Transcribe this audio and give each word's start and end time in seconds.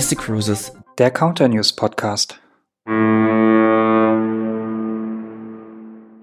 MSC 0.00 0.16
Cruises, 0.16 0.72
der 0.96 1.10
Counter 1.10 1.46
News 1.46 1.74
Podcast. 1.74 2.40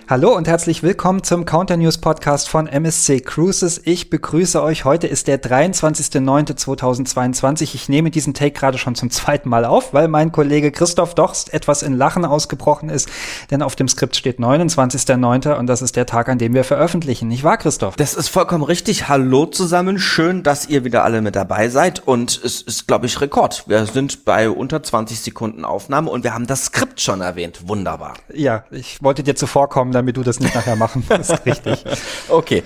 Hallo 0.10 0.34
und 0.34 0.48
herzlich 0.48 0.84
willkommen 0.84 1.22
zum 1.22 1.44
Counter 1.44 1.76
News 1.76 1.98
Podcast 1.98 2.48
von 2.48 2.68
MSC 2.68 3.20
Cruises. 3.20 3.82
Ich 3.84 4.10
begrüße 4.10 4.64
euch. 4.64 4.86
Heute 4.86 5.06
ist 5.06 5.28
der 5.28 5.42
23.09.2022. 5.42 7.76
Ich 7.76 7.90
nehme 7.90 8.10
diesen 8.10 8.34
Take 8.34 8.52
gerade 8.52 8.78
schon 8.78 8.96
zum 8.96 9.10
zweiten 9.10 9.50
Mal 9.50 9.66
auf, 9.66 9.94
weil 9.94 10.08
mein 10.08 10.32
Kollege 10.32 10.72
Christoph 10.72 11.14
Dochst 11.14 11.54
etwas 11.54 11.84
in 11.84 11.92
Lachen 11.92 12.24
ausgebrochen 12.24 12.88
ist, 12.88 13.10
denn 13.52 13.62
auf 13.62 13.76
dem 13.76 13.90
Skript 13.90 14.16
steht 14.16 14.40
29.09. 14.40 15.56
und 15.56 15.68
das 15.68 15.82
ist 15.82 15.98
der 15.98 16.06
Tag, 16.06 16.30
an 16.30 16.38
dem 16.38 16.54
wir 16.54 16.64
veröffentlichen. 16.64 17.28
Nicht 17.28 17.44
wahr, 17.44 17.58
Christoph? 17.58 17.98
Das 17.98 18.14
ist 18.14 18.30
vollkommen 18.30 18.64
richtig. 18.64 19.10
Hallo 19.10 19.46
zusammen. 19.46 20.00
Schön, 20.00 20.42
dass 20.42 20.70
ihr 20.70 20.86
wieder 20.86 21.04
alle 21.04 21.22
mit 21.22 21.36
dabei 21.36 21.68
seid 21.68 22.08
und 22.08 22.40
es 22.46 22.62
ist, 22.62 22.88
glaube 22.88 23.08
ich, 23.08 23.20
Rekord. 23.20 23.66
Wir 23.68 23.86
sind 23.86 24.24
bei 24.24 24.50
unter 24.50 24.82
20 24.82 25.20
Sekunden 25.20 25.66
Aufnahme 25.66 26.10
und 26.10 26.24
wir 26.24 26.34
haben 26.34 26.48
das 26.48 26.68
Skript 26.68 27.02
schon 27.02 27.20
erwähnt. 27.20 27.68
Wunderbar. 27.68 28.14
Ja, 28.34 28.64
ich 28.72 29.04
wollte 29.04 29.22
dir 29.22 29.36
zuvorkommen, 29.36 29.97
damit 29.98 30.18
du 30.18 30.24
das 30.24 30.40
nicht 30.40 30.56
nachher 30.56 30.76
machen 30.76 31.04
musst. 31.10 31.34
Richtig. 31.46 31.84
Okay. 32.30 32.64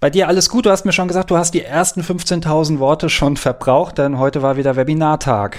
Bei 0.00 0.10
dir 0.10 0.28
alles 0.28 0.50
gut. 0.50 0.66
Du 0.66 0.70
hast 0.70 0.84
mir 0.84 0.92
schon 0.92 1.08
gesagt, 1.08 1.30
du 1.30 1.36
hast 1.36 1.54
die 1.54 1.62
ersten 1.62 2.02
15.000 2.02 2.78
Worte 2.78 3.08
schon 3.08 3.36
verbraucht, 3.36 3.98
denn 3.98 4.18
heute 4.18 4.42
war 4.42 4.56
wieder 4.56 4.76
Webinartag. 4.76 5.56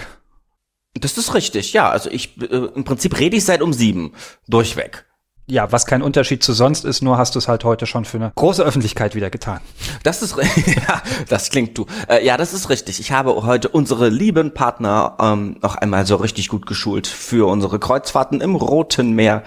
Das 0.94 1.18
ist 1.18 1.34
richtig, 1.34 1.74
ja. 1.74 1.90
Also 1.90 2.10
ich, 2.10 2.42
äh, 2.42 2.68
im 2.76 2.84
Prinzip 2.84 3.20
rede 3.20 3.38
ich 3.38 3.46
seit 3.46 3.62
um 3.62 3.74
sieben 3.74 4.14
durchweg. 4.48 5.06
Ja, 5.48 5.72
was 5.72 5.86
kein 5.86 6.02
Unterschied 6.02 6.42
zu 6.42 6.54
sonst 6.54 6.86
ist, 6.86 7.04
nur 7.04 7.20
hast 7.20 7.36
du 7.36 7.40
es 7.40 7.48
halt 7.48 7.64
heute 7.64 7.86
schon 7.86 8.04
für 8.04 8.18
eine 8.18 8.32
große 8.34 8.64
Öffentlichkeit 8.64 9.14
wieder 9.14 9.30
getan. 9.30 9.60
Das 10.02 10.24
ist, 10.24 10.36
ja, 10.66 11.04
das 11.30 11.52
klingt 11.52 11.78
du. 11.78 11.86
Äh, 12.10 12.26
ja, 12.26 12.36
das 12.36 12.54
ist 12.54 12.70
richtig. 12.70 13.00
Ich 13.00 13.12
habe 13.12 13.44
heute 13.44 13.70
unsere 13.70 14.10
lieben 14.10 14.56
Partner 14.56 15.18
ähm, 15.20 15.58
noch 15.62 15.76
einmal 15.76 16.08
so 16.08 16.16
richtig 16.16 16.48
gut 16.48 16.66
geschult 16.66 17.06
für 17.06 17.48
unsere 17.48 17.78
Kreuzfahrten 17.78 18.42
im 18.42 18.56
Roten 18.56 19.12
Meer 19.12 19.44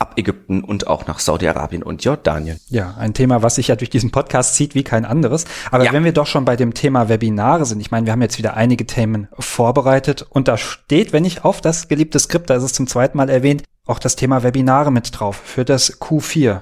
ab 0.00 0.14
Ägypten 0.16 0.64
und 0.64 0.86
auch 0.86 1.06
nach 1.06 1.18
Saudi-Arabien 1.18 1.82
und 1.82 2.02
Jordanien. 2.02 2.58
Ja, 2.68 2.94
ein 2.98 3.12
Thema, 3.12 3.42
was 3.42 3.56
sich 3.56 3.68
ja 3.68 3.76
durch 3.76 3.90
diesen 3.90 4.10
Podcast 4.10 4.54
zieht 4.54 4.74
wie 4.74 4.82
kein 4.82 5.04
anderes. 5.04 5.44
Aber 5.70 5.84
ja. 5.84 5.92
wenn 5.92 6.04
wir 6.04 6.12
doch 6.12 6.26
schon 6.26 6.46
bei 6.46 6.56
dem 6.56 6.72
Thema 6.72 7.08
Webinare 7.08 7.66
sind, 7.66 7.80
ich 7.80 7.90
meine, 7.90 8.06
wir 8.06 8.12
haben 8.12 8.22
jetzt 8.22 8.38
wieder 8.38 8.54
einige 8.54 8.86
Themen 8.86 9.28
vorbereitet 9.38 10.26
und 10.28 10.48
da 10.48 10.56
steht, 10.56 11.12
wenn 11.12 11.26
ich 11.26 11.44
auf 11.44 11.60
das 11.60 11.88
geliebte 11.88 12.18
Skript, 12.18 12.48
da 12.48 12.56
ist 12.56 12.62
es 12.62 12.72
zum 12.72 12.86
zweiten 12.86 13.18
Mal 13.18 13.28
erwähnt, 13.28 13.62
auch 13.86 13.98
das 13.98 14.16
Thema 14.16 14.42
Webinare 14.42 14.90
mit 14.90 15.18
drauf 15.18 15.36
für 15.36 15.64
das 15.64 16.00
Q4. 16.00 16.60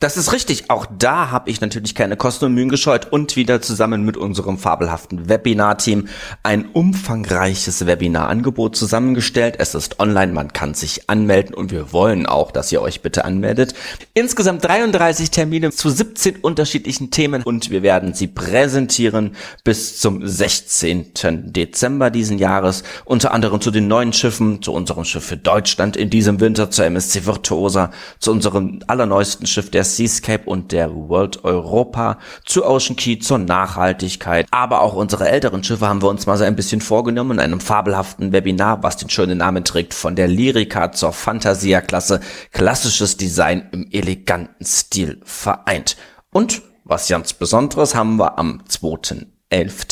Das 0.00 0.16
ist 0.16 0.32
richtig. 0.32 0.70
Auch 0.70 0.86
da 0.86 1.32
habe 1.32 1.50
ich 1.50 1.60
natürlich 1.60 1.96
keine 1.96 2.16
Kosten 2.16 2.44
und 2.44 2.54
Mühen 2.54 2.68
gescheut 2.68 3.10
und 3.10 3.34
wieder 3.34 3.60
zusammen 3.60 4.04
mit 4.04 4.16
unserem 4.16 4.56
fabelhaften 4.56 5.28
Webinar-Team 5.28 6.06
ein 6.44 6.66
umfangreiches 6.72 7.84
Webinar-Angebot 7.84 8.76
zusammengestellt. 8.76 9.56
Es 9.58 9.74
ist 9.74 9.98
online, 9.98 10.32
man 10.32 10.52
kann 10.52 10.74
sich 10.74 11.10
anmelden 11.10 11.52
und 11.52 11.72
wir 11.72 11.92
wollen 11.92 12.26
auch, 12.26 12.52
dass 12.52 12.70
ihr 12.70 12.80
euch 12.80 13.02
bitte 13.02 13.24
anmeldet. 13.24 13.74
Insgesamt 14.14 14.64
33 14.64 15.32
Termine 15.32 15.72
zu 15.72 15.90
17 15.90 16.36
unterschiedlichen 16.36 17.10
Themen 17.10 17.42
und 17.42 17.70
wir 17.70 17.82
werden 17.82 18.14
sie 18.14 18.28
präsentieren 18.28 19.34
bis 19.64 19.98
zum 19.98 20.24
16. 20.24 21.12
Dezember 21.52 22.10
diesen 22.10 22.38
Jahres. 22.38 22.84
Unter 23.04 23.32
anderem 23.34 23.60
zu 23.60 23.72
den 23.72 23.88
neuen 23.88 24.12
Schiffen, 24.12 24.62
zu 24.62 24.72
unserem 24.72 25.04
Schiff 25.04 25.24
für 25.24 25.36
Deutschland 25.36 25.96
in 25.96 26.08
diesem 26.08 26.38
Winter, 26.38 26.70
zur 26.70 26.84
MSC 26.84 27.26
Virtuosa, 27.26 27.90
zu 28.20 28.30
unserem 28.30 28.78
allerneuesten 28.86 29.48
Schiff, 29.48 29.72
der 29.72 29.87
Seascape 29.96 30.44
und 30.44 30.72
der 30.72 30.94
World 30.94 31.44
Europa, 31.44 32.18
zu 32.44 32.64
Ocean 32.64 32.96
Key, 32.96 33.18
zur 33.18 33.38
Nachhaltigkeit. 33.38 34.46
Aber 34.50 34.82
auch 34.82 34.94
unsere 34.94 35.28
älteren 35.28 35.64
Schiffe 35.64 35.88
haben 35.88 36.02
wir 36.02 36.08
uns 36.08 36.26
mal 36.26 36.36
so 36.36 36.44
ein 36.44 36.56
bisschen 36.56 36.80
vorgenommen 36.80 37.32
in 37.32 37.40
einem 37.40 37.60
fabelhaften 37.60 38.32
Webinar, 38.32 38.82
was 38.82 38.96
den 38.96 39.10
schönen 39.10 39.38
Namen 39.38 39.64
trägt, 39.64 39.94
von 39.94 40.16
der 40.16 40.28
Lyrica 40.28 40.92
zur 40.92 41.12
Fantasia-Klasse. 41.12 42.20
Klassisches 42.52 43.16
Design 43.16 43.68
im 43.72 43.88
eleganten 43.90 44.64
Stil 44.64 45.20
vereint. 45.24 45.96
Und 46.32 46.62
was 46.84 47.08
ganz 47.08 47.32
Besonderes 47.32 47.94
haben 47.94 48.16
wir 48.16 48.38
am 48.38 48.62
2. 48.66 49.26
11. 49.50 49.86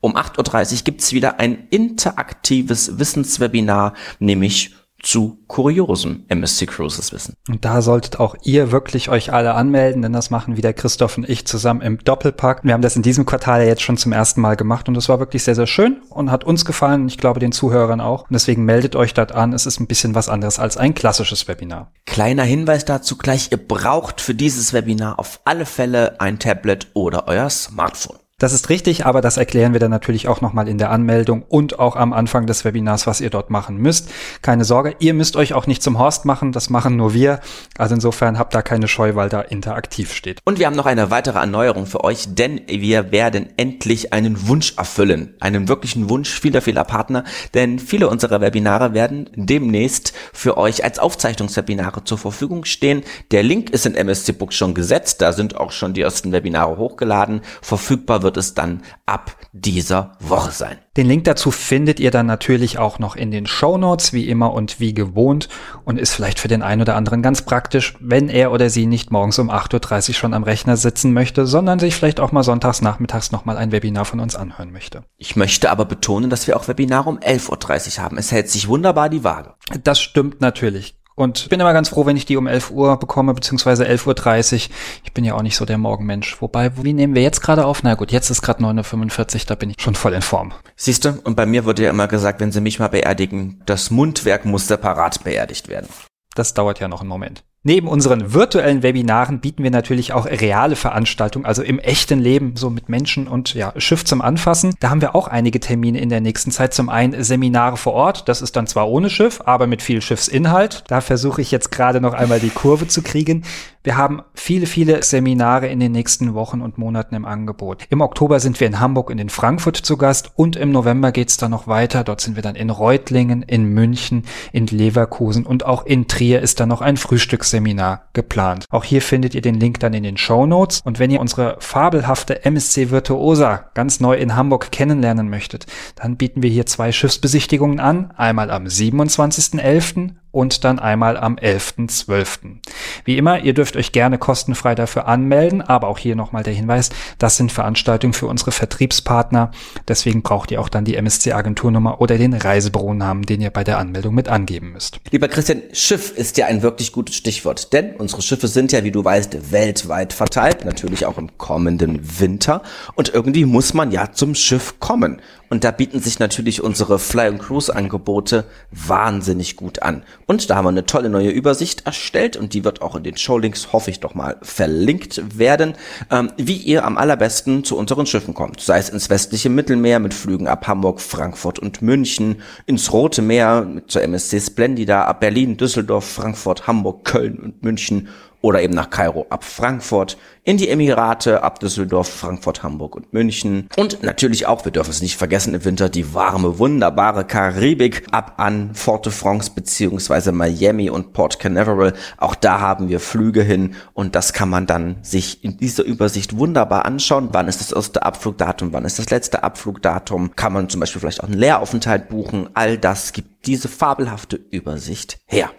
um 0.00 0.16
8.30 0.16 0.72
Uhr 0.72 0.78
gibt's 0.84 1.12
wieder 1.12 1.40
ein 1.40 1.66
interaktives 1.70 2.98
Wissenswebinar, 2.98 3.94
nämlich 4.18 4.74
zu 5.02 5.38
kuriosen 5.46 6.24
MSC 6.28 6.66
Cruises 6.66 7.12
wissen. 7.12 7.34
Und 7.48 7.64
da 7.64 7.82
solltet 7.82 8.18
auch 8.18 8.34
ihr 8.42 8.72
wirklich 8.72 9.08
euch 9.08 9.32
alle 9.32 9.54
anmelden, 9.54 10.02
denn 10.02 10.12
das 10.12 10.30
machen 10.30 10.56
wieder 10.56 10.72
Christoph 10.72 11.16
und 11.18 11.28
ich 11.28 11.46
zusammen 11.46 11.82
im 11.82 11.98
Doppelpack. 11.98 12.64
Wir 12.64 12.72
haben 12.72 12.82
das 12.82 12.96
in 12.96 13.02
diesem 13.02 13.24
Quartal 13.24 13.60
ja 13.60 13.68
jetzt 13.68 13.82
schon 13.82 13.96
zum 13.96 14.12
ersten 14.12 14.40
Mal 14.40 14.56
gemacht 14.56 14.88
und 14.88 14.94
das 14.94 15.08
war 15.08 15.20
wirklich 15.20 15.44
sehr, 15.44 15.54
sehr 15.54 15.66
schön 15.66 16.02
und 16.10 16.30
hat 16.30 16.44
uns 16.44 16.64
gefallen 16.64 17.02
und 17.02 17.08
ich 17.08 17.18
glaube 17.18 17.40
den 17.40 17.52
Zuhörern 17.52 18.00
auch. 18.00 18.22
Und 18.22 18.32
deswegen 18.32 18.64
meldet 18.64 18.96
euch 18.96 19.14
dort 19.14 19.32
an. 19.32 19.52
Es 19.52 19.66
ist 19.66 19.78
ein 19.80 19.86
bisschen 19.86 20.14
was 20.14 20.28
anderes 20.28 20.58
als 20.58 20.76
ein 20.76 20.94
klassisches 20.94 21.46
Webinar. 21.46 21.92
Kleiner 22.06 22.44
Hinweis 22.44 22.84
dazu 22.84 23.16
gleich. 23.16 23.52
Ihr 23.52 23.58
braucht 23.58 24.20
für 24.20 24.34
dieses 24.34 24.72
Webinar 24.72 25.18
auf 25.18 25.40
alle 25.44 25.66
Fälle 25.66 26.20
ein 26.20 26.38
Tablet 26.38 26.88
oder 26.94 27.28
euer 27.28 27.48
Smartphone. 27.50 28.18
Das 28.40 28.52
ist 28.52 28.68
richtig, 28.68 29.04
aber 29.04 29.20
das 29.20 29.36
erklären 29.36 29.72
wir 29.72 29.80
dann 29.80 29.90
natürlich 29.90 30.28
auch 30.28 30.40
nochmal 30.40 30.68
in 30.68 30.78
der 30.78 30.92
Anmeldung 30.92 31.42
und 31.48 31.80
auch 31.80 31.96
am 31.96 32.12
Anfang 32.12 32.46
des 32.46 32.64
Webinars, 32.64 33.08
was 33.08 33.20
ihr 33.20 33.30
dort 33.30 33.50
machen 33.50 33.78
müsst. 33.78 34.10
Keine 34.42 34.64
Sorge, 34.64 34.94
ihr 35.00 35.12
müsst 35.12 35.34
euch 35.34 35.54
auch 35.54 35.66
nicht 35.66 35.82
zum 35.82 35.98
Horst 35.98 36.24
machen, 36.24 36.52
das 36.52 36.70
machen 36.70 36.94
nur 36.94 37.14
wir. 37.14 37.40
Also 37.76 37.96
insofern 37.96 38.38
habt 38.38 38.54
da 38.54 38.62
keine 38.62 38.86
Scheu, 38.86 39.16
weil 39.16 39.28
da 39.28 39.40
interaktiv 39.40 40.12
steht. 40.12 40.38
Und 40.44 40.60
wir 40.60 40.66
haben 40.66 40.76
noch 40.76 40.86
eine 40.86 41.10
weitere 41.10 41.40
Erneuerung 41.40 41.86
für 41.86 42.04
euch, 42.04 42.32
denn 42.32 42.60
wir 42.68 43.10
werden 43.10 43.48
endlich 43.56 44.12
einen 44.12 44.46
Wunsch 44.46 44.74
erfüllen. 44.76 45.34
Einen 45.40 45.66
wirklichen 45.66 46.08
Wunsch 46.08 46.30
vieler, 46.30 46.62
vieler 46.62 46.84
Partner, 46.84 47.24
denn 47.54 47.80
viele 47.80 48.08
unserer 48.08 48.40
Webinare 48.40 48.94
werden 48.94 49.30
demnächst 49.34 50.12
für 50.32 50.56
euch 50.56 50.84
als 50.84 51.00
Aufzeichnungswebinare 51.00 52.04
zur 52.04 52.18
Verfügung 52.18 52.64
stehen. 52.66 53.02
Der 53.32 53.42
Link 53.42 53.70
ist 53.70 53.84
in 53.84 53.96
MSC 53.96 54.30
Book 54.30 54.52
schon 54.52 54.74
gesetzt, 54.74 55.22
da 55.22 55.32
sind 55.32 55.56
auch 55.56 55.72
schon 55.72 55.92
die 55.92 56.02
ersten 56.02 56.30
Webinare 56.30 56.76
hochgeladen. 56.76 57.40
Verfügbar 57.62 58.22
wird 58.22 58.27
es 58.36 58.54
dann 58.54 58.82
ab 59.06 59.36
dieser 59.52 60.12
Woche 60.20 60.50
sein. 60.50 60.78
Den 60.96 61.06
Link 61.06 61.24
dazu 61.24 61.50
findet 61.50 62.00
ihr 62.00 62.10
dann 62.10 62.26
natürlich 62.26 62.78
auch 62.78 62.98
noch 62.98 63.14
in 63.14 63.30
den 63.30 63.46
Show 63.46 63.78
Notes, 63.78 64.12
wie 64.12 64.28
immer 64.28 64.52
und 64.52 64.80
wie 64.80 64.94
gewohnt 64.94 65.48
und 65.84 65.98
ist 65.98 66.12
vielleicht 66.12 66.40
für 66.40 66.48
den 66.48 66.62
einen 66.62 66.82
oder 66.82 66.96
anderen 66.96 67.22
ganz 67.22 67.42
praktisch, 67.42 67.94
wenn 68.00 68.28
er 68.28 68.52
oder 68.52 68.68
sie 68.68 68.86
nicht 68.86 69.10
morgens 69.12 69.38
um 69.38 69.50
8.30 69.50 70.08
Uhr 70.08 70.14
schon 70.14 70.34
am 70.34 70.42
Rechner 70.42 70.76
sitzen 70.76 71.12
möchte, 71.12 71.46
sondern 71.46 71.78
sich 71.78 71.94
vielleicht 71.94 72.20
auch 72.20 72.32
mal 72.32 72.42
sonntags 72.42 72.82
nachmittags 72.82 73.30
nochmal 73.32 73.56
ein 73.56 73.72
Webinar 73.72 74.04
von 74.04 74.20
uns 74.20 74.34
anhören 74.34 74.72
möchte. 74.72 75.04
Ich 75.16 75.36
möchte 75.36 75.70
aber 75.70 75.84
betonen, 75.84 76.30
dass 76.30 76.46
wir 76.46 76.56
auch 76.56 76.68
Webinare 76.68 77.08
um 77.08 77.18
11.30 77.18 77.98
Uhr 77.98 78.04
haben. 78.04 78.18
Es 78.18 78.32
hält 78.32 78.50
sich 78.50 78.68
wunderbar 78.68 79.08
die 79.08 79.24
Waage. 79.24 79.54
Das 79.84 80.00
stimmt 80.00 80.40
natürlich. 80.40 80.96
Und 81.18 81.40
ich 81.40 81.48
bin 81.48 81.58
immer 81.58 81.72
ganz 81.72 81.88
froh, 81.88 82.06
wenn 82.06 82.16
ich 82.16 82.26
die 82.26 82.36
um 82.36 82.46
11 82.46 82.70
Uhr 82.70 82.96
bekomme, 82.96 83.34
beziehungsweise 83.34 83.84
11.30 83.84 84.68
Uhr. 84.68 84.74
Ich 85.02 85.12
bin 85.14 85.24
ja 85.24 85.34
auch 85.34 85.42
nicht 85.42 85.56
so 85.56 85.64
der 85.64 85.76
Morgenmensch. 85.76 86.40
Wobei, 86.40 86.70
wie 86.84 86.92
nehmen 86.92 87.16
wir 87.16 87.22
jetzt 87.22 87.40
gerade 87.40 87.66
auf? 87.66 87.82
Na 87.82 87.94
gut, 87.94 88.12
jetzt 88.12 88.30
ist 88.30 88.40
gerade 88.40 88.62
9.45 88.62 89.34
Uhr, 89.34 89.40
da 89.48 89.54
bin 89.56 89.70
ich 89.70 89.82
schon 89.82 89.96
voll 89.96 90.12
in 90.12 90.22
Form. 90.22 90.52
Siehst 90.76 91.04
du, 91.04 91.18
und 91.24 91.34
bei 91.34 91.44
mir 91.44 91.64
wurde 91.64 91.82
ja 91.82 91.90
immer 91.90 92.06
gesagt, 92.06 92.38
wenn 92.38 92.52
sie 92.52 92.60
mich 92.60 92.78
mal 92.78 92.86
beerdigen, 92.86 93.60
das 93.66 93.90
Mundwerk 93.90 94.44
muss 94.44 94.68
separat 94.68 95.24
beerdigt 95.24 95.66
werden. 95.66 95.88
Das 96.36 96.54
dauert 96.54 96.78
ja 96.78 96.86
noch 96.86 97.00
einen 97.00 97.10
Moment. 97.10 97.42
Neben 97.64 97.88
unseren 97.88 98.32
virtuellen 98.32 98.84
Webinaren 98.84 99.40
bieten 99.40 99.64
wir 99.64 99.72
natürlich 99.72 100.12
auch 100.12 100.26
reale 100.26 100.76
Veranstaltungen, 100.76 101.44
also 101.44 101.62
im 101.62 101.80
echten 101.80 102.20
Leben, 102.20 102.54
so 102.54 102.70
mit 102.70 102.88
Menschen 102.88 103.26
und 103.26 103.52
ja, 103.54 103.72
Schiff 103.76 104.04
zum 104.04 104.22
Anfassen. 104.22 104.74
Da 104.78 104.90
haben 104.90 105.00
wir 105.00 105.16
auch 105.16 105.26
einige 105.26 105.58
Termine 105.58 105.98
in 105.98 106.08
der 106.08 106.20
nächsten 106.20 106.52
Zeit. 106.52 106.72
Zum 106.72 106.88
einen 106.88 107.24
Seminare 107.24 107.76
vor 107.76 107.94
Ort, 107.94 108.28
das 108.28 108.42
ist 108.42 108.54
dann 108.54 108.68
zwar 108.68 108.88
ohne 108.88 109.10
Schiff, 109.10 109.40
aber 109.44 109.66
mit 109.66 109.82
viel 109.82 110.00
Schiffsinhalt. 110.00 110.84
Da 110.86 111.00
versuche 111.00 111.42
ich 111.42 111.50
jetzt 111.50 111.72
gerade 111.72 112.00
noch 112.00 112.14
einmal 112.14 112.38
die 112.38 112.50
Kurve 112.50 112.86
zu 112.86 113.02
kriegen. 113.02 113.42
Wir 113.88 113.96
haben 113.96 114.20
viele, 114.34 114.66
viele 114.66 115.02
Seminare 115.02 115.68
in 115.68 115.80
den 115.80 115.92
nächsten 115.92 116.34
Wochen 116.34 116.60
und 116.60 116.76
Monaten 116.76 117.14
im 117.14 117.24
Angebot. 117.24 117.86
Im 117.88 118.02
Oktober 118.02 118.38
sind 118.38 118.60
wir 118.60 118.66
in 118.66 118.80
Hamburg 118.80 119.08
und 119.08 119.16
in 119.16 119.30
Frankfurt 119.30 119.78
zu 119.78 119.96
Gast 119.96 120.30
und 120.34 120.56
im 120.56 120.72
November 120.72 121.10
geht's 121.10 121.38
dann 121.38 121.52
noch 121.52 121.68
weiter. 121.68 122.04
Dort 122.04 122.20
sind 122.20 122.36
wir 122.36 122.42
dann 122.42 122.54
in 122.54 122.68
Reutlingen, 122.68 123.40
in 123.40 123.64
München, 123.64 124.24
in 124.52 124.66
Leverkusen 124.66 125.46
und 125.46 125.64
auch 125.64 125.86
in 125.86 126.06
Trier 126.06 126.42
ist 126.42 126.60
dann 126.60 126.68
noch 126.68 126.82
ein 126.82 126.98
Frühstücksseminar 126.98 128.10
geplant. 128.12 128.66
Auch 128.68 128.84
hier 128.84 129.00
findet 129.00 129.34
ihr 129.34 129.40
den 129.40 129.58
Link 129.58 129.80
dann 129.80 129.94
in 129.94 130.02
den 130.02 130.18
Show 130.18 130.44
Notes. 130.44 130.82
Und 130.84 130.98
wenn 130.98 131.10
ihr 131.10 131.22
unsere 131.22 131.56
fabelhafte 131.58 132.44
MSC 132.44 132.90
Virtuosa 132.90 133.70
ganz 133.72 134.00
neu 134.00 134.18
in 134.18 134.36
Hamburg 134.36 134.70
kennenlernen 134.70 135.30
möchtet, 135.30 135.64
dann 135.96 136.18
bieten 136.18 136.42
wir 136.42 136.50
hier 136.50 136.66
zwei 136.66 136.92
Schiffsbesichtigungen 136.92 137.80
an. 137.80 138.12
Einmal 138.18 138.50
am 138.50 138.64
27.11 138.64 140.10
und 140.38 140.62
dann 140.62 140.78
einmal 140.78 141.16
am 141.16 141.34
11.12. 141.34 142.58
Wie 143.04 143.18
immer, 143.18 143.40
ihr 143.40 143.54
dürft 143.54 143.76
euch 143.76 143.90
gerne 143.90 144.18
kostenfrei 144.18 144.76
dafür 144.76 145.08
anmelden, 145.08 145.62
aber 145.62 145.88
auch 145.88 145.98
hier 145.98 146.14
nochmal 146.14 146.44
der 146.44 146.54
Hinweis, 146.54 146.90
das 147.18 147.36
sind 147.36 147.50
Veranstaltungen 147.50 148.12
für 148.12 148.28
unsere 148.28 148.52
Vertriebspartner, 148.52 149.50
deswegen 149.88 150.22
braucht 150.22 150.52
ihr 150.52 150.60
auch 150.60 150.68
dann 150.68 150.84
die 150.84 150.94
MSC-Agenturnummer 150.94 152.00
oder 152.00 152.18
den 152.18 152.34
Reisebüronamen, 152.34 153.24
den 153.24 153.40
ihr 153.40 153.50
bei 153.50 153.64
der 153.64 153.78
Anmeldung 153.78 154.14
mit 154.14 154.28
angeben 154.28 154.70
müsst. 154.70 155.00
Lieber 155.10 155.26
Christian, 155.26 155.60
Schiff 155.72 156.16
ist 156.16 156.36
ja 156.36 156.46
ein 156.46 156.62
wirklich 156.62 156.92
gutes 156.92 157.16
Stichwort, 157.16 157.72
denn 157.72 157.96
unsere 157.96 158.22
Schiffe 158.22 158.46
sind 158.46 158.70
ja, 158.70 158.84
wie 158.84 158.92
du 158.92 159.04
weißt, 159.04 159.50
weltweit 159.50 160.12
verteilt, 160.12 160.64
natürlich 160.64 161.04
auch 161.04 161.18
im 161.18 161.36
kommenden 161.36 162.20
Winter 162.20 162.62
und 162.94 163.12
irgendwie 163.12 163.44
muss 163.44 163.74
man 163.74 163.90
ja 163.90 164.12
zum 164.12 164.36
Schiff 164.36 164.78
kommen. 164.78 165.20
Und 165.50 165.64
da 165.64 165.70
bieten 165.70 166.00
sich 166.00 166.18
natürlich 166.18 166.62
unsere 166.62 166.98
Fly 166.98 167.28
and 167.28 167.40
Cruise 167.40 167.74
Angebote 167.74 168.44
wahnsinnig 168.70 169.56
gut 169.56 169.82
an. 169.82 170.02
Und 170.26 170.50
da 170.50 170.56
haben 170.56 170.66
wir 170.66 170.70
eine 170.70 170.86
tolle 170.86 171.08
neue 171.08 171.30
Übersicht 171.30 171.86
erstellt 171.86 172.36
und 172.36 172.54
die 172.54 172.64
wird 172.64 172.82
auch 172.82 172.96
in 172.96 173.02
den 173.02 173.16
Showlinks, 173.16 173.72
hoffe 173.72 173.90
ich 173.90 174.00
doch 174.00 174.14
mal, 174.14 174.36
verlinkt 174.42 175.38
werden, 175.38 175.74
ähm, 176.10 176.30
wie 176.36 176.56
ihr 176.56 176.84
am 176.84 176.98
allerbesten 176.98 177.64
zu 177.64 177.76
unseren 177.76 178.06
Schiffen 178.06 178.34
kommt. 178.34 178.60
Sei 178.60 178.78
es 178.78 178.90
ins 178.90 179.10
westliche 179.10 179.48
Mittelmeer 179.48 179.98
mit 180.00 180.14
Flügen 180.14 180.48
ab 180.48 180.66
Hamburg, 180.66 181.00
Frankfurt 181.00 181.58
und 181.58 181.82
München, 181.82 182.42
ins 182.66 182.92
Rote 182.92 183.22
Meer 183.22 183.82
zur 183.86 184.02
MSC 184.02 184.40
Splendida 184.40 185.04
ab 185.04 185.20
Berlin, 185.20 185.56
Düsseldorf, 185.56 186.04
Frankfurt, 186.04 186.66
Hamburg, 186.66 187.04
Köln 187.04 187.38
und 187.38 187.62
München 187.62 188.08
oder 188.40 188.62
eben 188.62 188.74
nach 188.74 188.90
Kairo 188.90 189.26
ab 189.30 189.44
Frankfurt, 189.44 190.16
in 190.44 190.56
die 190.56 190.70
Emirate 190.70 191.42
ab 191.42 191.60
Düsseldorf, 191.60 192.08
Frankfurt, 192.08 192.62
Hamburg 192.62 192.96
und 192.96 193.12
München 193.12 193.68
und 193.76 194.02
natürlich 194.02 194.46
auch, 194.46 194.64
wir 194.64 194.72
dürfen 194.72 194.90
es 194.90 195.02
nicht 195.02 195.16
vergessen, 195.16 195.52
im 195.52 195.64
Winter 195.64 195.88
die 195.88 196.14
warme, 196.14 196.58
wunderbare 196.58 197.26
Karibik 197.26 198.06
ab 198.12 198.34
an 198.38 198.74
Forte 198.74 199.10
France 199.10 199.50
beziehungsweise 199.54 200.32
Miami 200.32 200.88
und 200.88 201.12
Port 201.12 201.38
Canaveral. 201.38 201.92
Auch 202.16 202.34
da 202.34 202.60
haben 202.60 202.88
wir 202.88 203.00
Flüge 203.00 203.42
hin 203.42 203.74
und 203.92 204.14
das 204.14 204.32
kann 204.32 204.48
man 204.48 204.66
dann 204.66 204.96
sich 205.02 205.44
in 205.44 205.58
dieser 205.58 205.84
Übersicht 205.84 206.38
wunderbar 206.38 206.86
anschauen. 206.86 207.28
Wann 207.32 207.48
ist 207.48 207.60
das 207.60 207.72
erste 207.72 208.02
Abflugdatum, 208.04 208.72
wann 208.72 208.84
ist 208.84 208.98
das 208.98 209.10
letzte 209.10 209.42
Abflugdatum? 209.42 210.34
Kann 210.34 210.52
man 210.54 210.68
zum 210.68 210.80
Beispiel 210.80 211.00
vielleicht 211.00 211.22
auch 211.22 211.28
einen 211.28 211.38
Lehraufenthalt 211.38 212.08
buchen? 212.08 212.48
All 212.54 212.78
das 212.78 213.12
gibt 213.12 213.46
diese 213.46 213.68
fabelhafte 213.68 214.36
Übersicht 214.36 215.18
her 215.26 215.50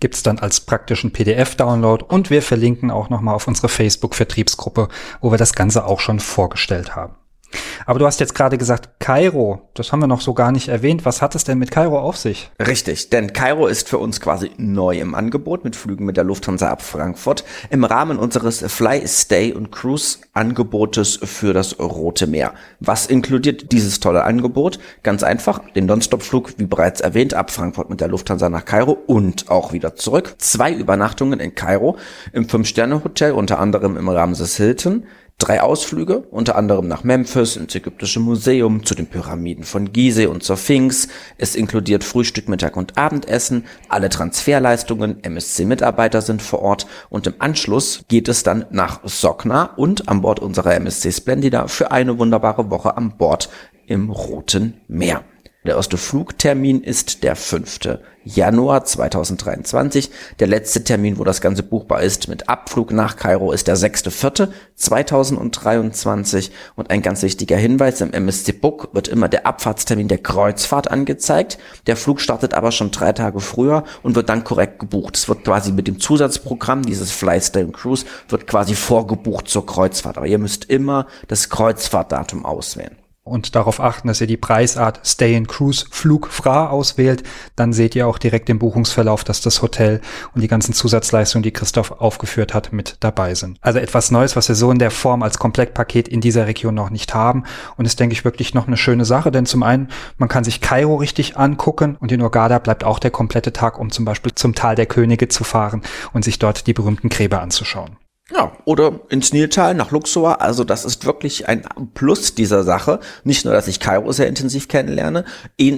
gibt's 0.00 0.22
dann 0.22 0.38
als 0.38 0.60
praktischen 0.60 1.12
PDF-Download 1.12 2.04
und 2.08 2.30
wir 2.30 2.42
verlinken 2.42 2.90
auch 2.90 3.10
nochmal 3.10 3.34
auf 3.34 3.48
unsere 3.48 3.68
Facebook-Vertriebsgruppe, 3.68 4.88
wo 5.20 5.30
wir 5.30 5.38
das 5.38 5.54
Ganze 5.54 5.84
auch 5.84 6.00
schon 6.00 6.20
vorgestellt 6.20 6.96
haben. 6.96 7.14
Aber 7.86 7.98
du 7.98 8.06
hast 8.06 8.20
jetzt 8.20 8.34
gerade 8.34 8.58
gesagt, 8.58 9.00
Kairo, 9.00 9.68
das 9.74 9.92
haben 9.92 10.00
wir 10.00 10.06
noch 10.06 10.20
so 10.20 10.34
gar 10.34 10.52
nicht 10.52 10.68
erwähnt. 10.68 11.04
Was 11.04 11.22
hat 11.22 11.34
es 11.34 11.44
denn 11.44 11.58
mit 11.58 11.70
Kairo 11.70 11.98
auf 11.98 12.16
sich? 12.16 12.50
Richtig, 12.64 13.10
denn 13.10 13.32
Kairo 13.32 13.66
ist 13.66 13.88
für 13.88 13.98
uns 13.98 14.20
quasi 14.20 14.50
neu 14.58 14.98
im 14.98 15.14
Angebot 15.14 15.64
mit 15.64 15.76
Flügen 15.76 16.04
mit 16.04 16.16
der 16.16 16.24
Lufthansa 16.24 16.68
ab 16.68 16.82
Frankfurt 16.82 17.44
im 17.70 17.84
Rahmen 17.84 18.18
unseres 18.18 18.60
Fly, 18.60 19.06
Stay 19.06 19.52
und 19.52 19.72
Cruise 19.72 20.18
Angebotes 20.32 21.18
für 21.22 21.52
das 21.52 21.78
Rote 21.78 22.26
Meer. 22.26 22.54
Was 22.78 23.06
inkludiert 23.06 23.72
dieses 23.72 24.00
tolle 24.00 24.24
Angebot? 24.24 24.78
Ganz 25.02 25.22
einfach, 25.22 25.60
den 25.74 25.86
Nonstop-Flug, 25.86 26.58
wie 26.58 26.66
bereits 26.66 27.00
erwähnt, 27.00 27.34
ab 27.34 27.50
Frankfurt 27.50 27.90
mit 27.90 28.00
der 28.00 28.08
Lufthansa 28.08 28.48
nach 28.48 28.64
Kairo 28.64 28.92
und 29.06 29.50
auch 29.50 29.72
wieder 29.72 29.96
zurück. 29.96 30.34
Zwei 30.38 30.72
Übernachtungen 30.72 31.40
in 31.40 31.54
Kairo 31.54 31.96
im 32.32 32.48
Fünf-Sterne-Hotel, 32.48 33.32
unter 33.32 33.58
anderem 33.58 33.96
im 33.96 34.08
Ramses 34.08 34.56
Hilton 34.56 35.04
Drei 35.40 35.62
Ausflüge, 35.62 36.18
unter 36.30 36.54
anderem 36.54 36.86
nach 36.86 37.02
Memphis, 37.02 37.56
ins 37.56 37.74
Ägyptische 37.74 38.20
Museum, 38.20 38.84
zu 38.84 38.94
den 38.94 39.06
Pyramiden 39.06 39.64
von 39.64 39.90
Gizeh 39.90 40.26
und 40.26 40.42
zur 40.42 40.58
Sphinx. 40.58 41.08
Es 41.38 41.54
inkludiert 41.54 42.04
Frühstück, 42.04 42.50
Mittag 42.50 42.76
und 42.76 42.98
Abendessen, 42.98 43.64
alle 43.88 44.10
Transferleistungen, 44.10 45.24
MSC-Mitarbeiter 45.24 46.20
sind 46.20 46.42
vor 46.42 46.60
Ort 46.60 46.86
und 47.08 47.26
im 47.26 47.34
Anschluss 47.38 48.04
geht 48.08 48.28
es 48.28 48.42
dann 48.42 48.66
nach 48.70 49.00
Sokna 49.04 49.64
und 49.76 50.10
an 50.10 50.20
Bord 50.20 50.40
unserer 50.40 50.74
MSC 50.74 51.10
Splendida 51.10 51.68
für 51.68 51.90
eine 51.90 52.18
wunderbare 52.18 52.70
Woche 52.70 52.98
an 52.98 53.16
Bord 53.16 53.48
im 53.86 54.10
Roten 54.10 54.74
Meer. 54.88 55.24
Der 55.62 55.76
erste 55.76 55.98
Flugtermin 55.98 56.82
ist 56.82 57.22
der 57.22 57.36
5. 57.36 57.98
Januar 58.24 58.86
2023. 58.86 60.10
Der 60.38 60.46
letzte 60.46 60.84
Termin, 60.84 61.18
wo 61.18 61.24
das 61.24 61.42
Ganze 61.42 61.62
buchbar 61.62 62.00
ist, 62.00 62.28
mit 62.28 62.48
Abflug 62.48 62.92
nach 62.92 63.16
Kairo, 63.16 63.52
ist 63.52 63.68
der 63.68 63.76
6.4.2023. 63.76 66.50
Und 66.76 66.88
ein 66.88 67.02
ganz 67.02 67.22
wichtiger 67.22 67.58
Hinweis, 67.58 68.00
im 68.00 68.14
MSC 68.14 68.52
Book 68.52 68.88
wird 68.94 69.08
immer 69.08 69.28
der 69.28 69.46
Abfahrtstermin 69.46 70.08
der 70.08 70.22
Kreuzfahrt 70.22 70.90
angezeigt. 70.90 71.58
Der 71.86 71.98
Flug 71.98 72.22
startet 72.22 72.54
aber 72.54 72.72
schon 72.72 72.90
drei 72.90 73.12
Tage 73.12 73.40
früher 73.40 73.84
und 74.02 74.14
wird 74.14 74.30
dann 74.30 74.44
korrekt 74.44 74.78
gebucht. 74.78 75.18
Es 75.18 75.28
wird 75.28 75.44
quasi 75.44 75.72
mit 75.72 75.86
dem 75.86 76.00
Zusatzprogramm, 76.00 76.86
dieses 76.86 77.12
Flystyle 77.12 77.70
Cruise, 77.70 78.06
wird 78.30 78.46
quasi 78.46 78.74
vorgebucht 78.74 79.48
zur 79.48 79.66
Kreuzfahrt. 79.66 80.16
Aber 80.16 80.26
ihr 80.26 80.38
müsst 80.38 80.70
immer 80.70 81.06
das 81.28 81.50
Kreuzfahrtdatum 81.50 82.46
auswählen 82.46 82.96
und 83.30 83.54
darauf 83.54 83.80
achten, 83.80 84.08
dass 84.08 84.20
ihr 84.20 84.26
die 84.26 84.36
Preisart 84.36 85.00
Stay 85.06 85.34
in 85.34 85.46
Cruise 85.46 85.86
Flug 85.90 86.28
Fra 86.28 86.68
auswählt, 86.68 87.22
dann 87.56 87.72
seht 87.72 87.94
ihr 87.94 88.06
auch 88.06 88.18
direkt 88.18 88.50
im 88.50 88.58
Buchungsverlauf, 88.58 89.24
dass 89.24 89.40
das 89.40 89.62
Hotel 89.62 90.00
und 90.34 90.42
die 90.42 90.48
ganzen 90.48 90.74
Zusatzleistungen, 90.74 91.42
die 91.42 91.52
Christoph 91.52 91.92
aufgeführt 91.92 92.52
hat, 92.52 92.72
mit 92.72 92.96
dabei 93.00 93.34
sind. 93.34 93.58
Also 93.60 93.78
etwas 93.78 94.10
Neues, 94.10 94.36
was 94.36 94.48
wir 94.48 94.56
so 94.56 94.70
in 94.70 94.78
der 94.78 94.90
Form 94.90 95.22
als 95.22 95.38
Komplettpaket 95.38 96.08
in 96.08 96.20
dieser 96.20 96.46
Region 96.46 96.74
noch 96.74 96.90
nicht 96.90 97.14
haben 97.14 97.44
und 97.76 97.86
ist, 97.86 98.00
denke 98.00 98.12
ich, 98.12 98.24
wirklich 98.24 98.52
noch 98.52 98.66
eine 98.66 98.76
schöne 98.76 99.04
Sache, 99.04 99.30
denn 99.30 99.46
zum 99.46 99.62
einen, 99.62 99.88
man 100.18 100.28
kann 100.28 100.44
sich 100.44 100.60
Kairo 100.60 100.96
richtig 100.96 101.36
angucken 101.36 101.96
und 102.00 102.12
in 102.12 102.20
Urgada 102.20 102.58
bleibt 102.58 102.84
auch 102.84 102.98
der 102.98 103.10
komplette 103.10 103.52
Tag, 103.52 103.78
um 103.78 103.90
zum 103.90 104.04
Beispiel 104.04 104.34
zum 104.34 104.54
Tal 104.54 104.74
der 104.74 104.86
Könige 104.86 105.28
zu 105.28 105.44
fahren 105.44 105.82
und 106.12 106.24
sich 106.24 106.38
dort 106.38 106.66
die 106.66 106.74
berühmten 106.74 107.08
Gräber 107.08 107.40
anzuschauen. 107.40 107.96
Ja, 108.32 108.52
oder 108.64 109.00
ins 109.08 109.32
Niltal 109.32 109.74
nach 109.74 109.90
Luxor. 109.90 110.40
Also 110.40 110.62
das 110.62 110.84
ist 110.84 111.04
wirklich 111.04 111.48
ein 111.48 111.64
Plus 111.94 112.34
dieser 112.34 112.62
Sache. 112.62 113.00
Nicht 113.24 113.44
nur, 113.44 113.54
dass 113.54 113.66
ich 113.66 113.80
Kairo 113.80 114.12
sehr 114.12 114.28
intensiv 114.28 114.68
kennenlerne, 114.68 115.24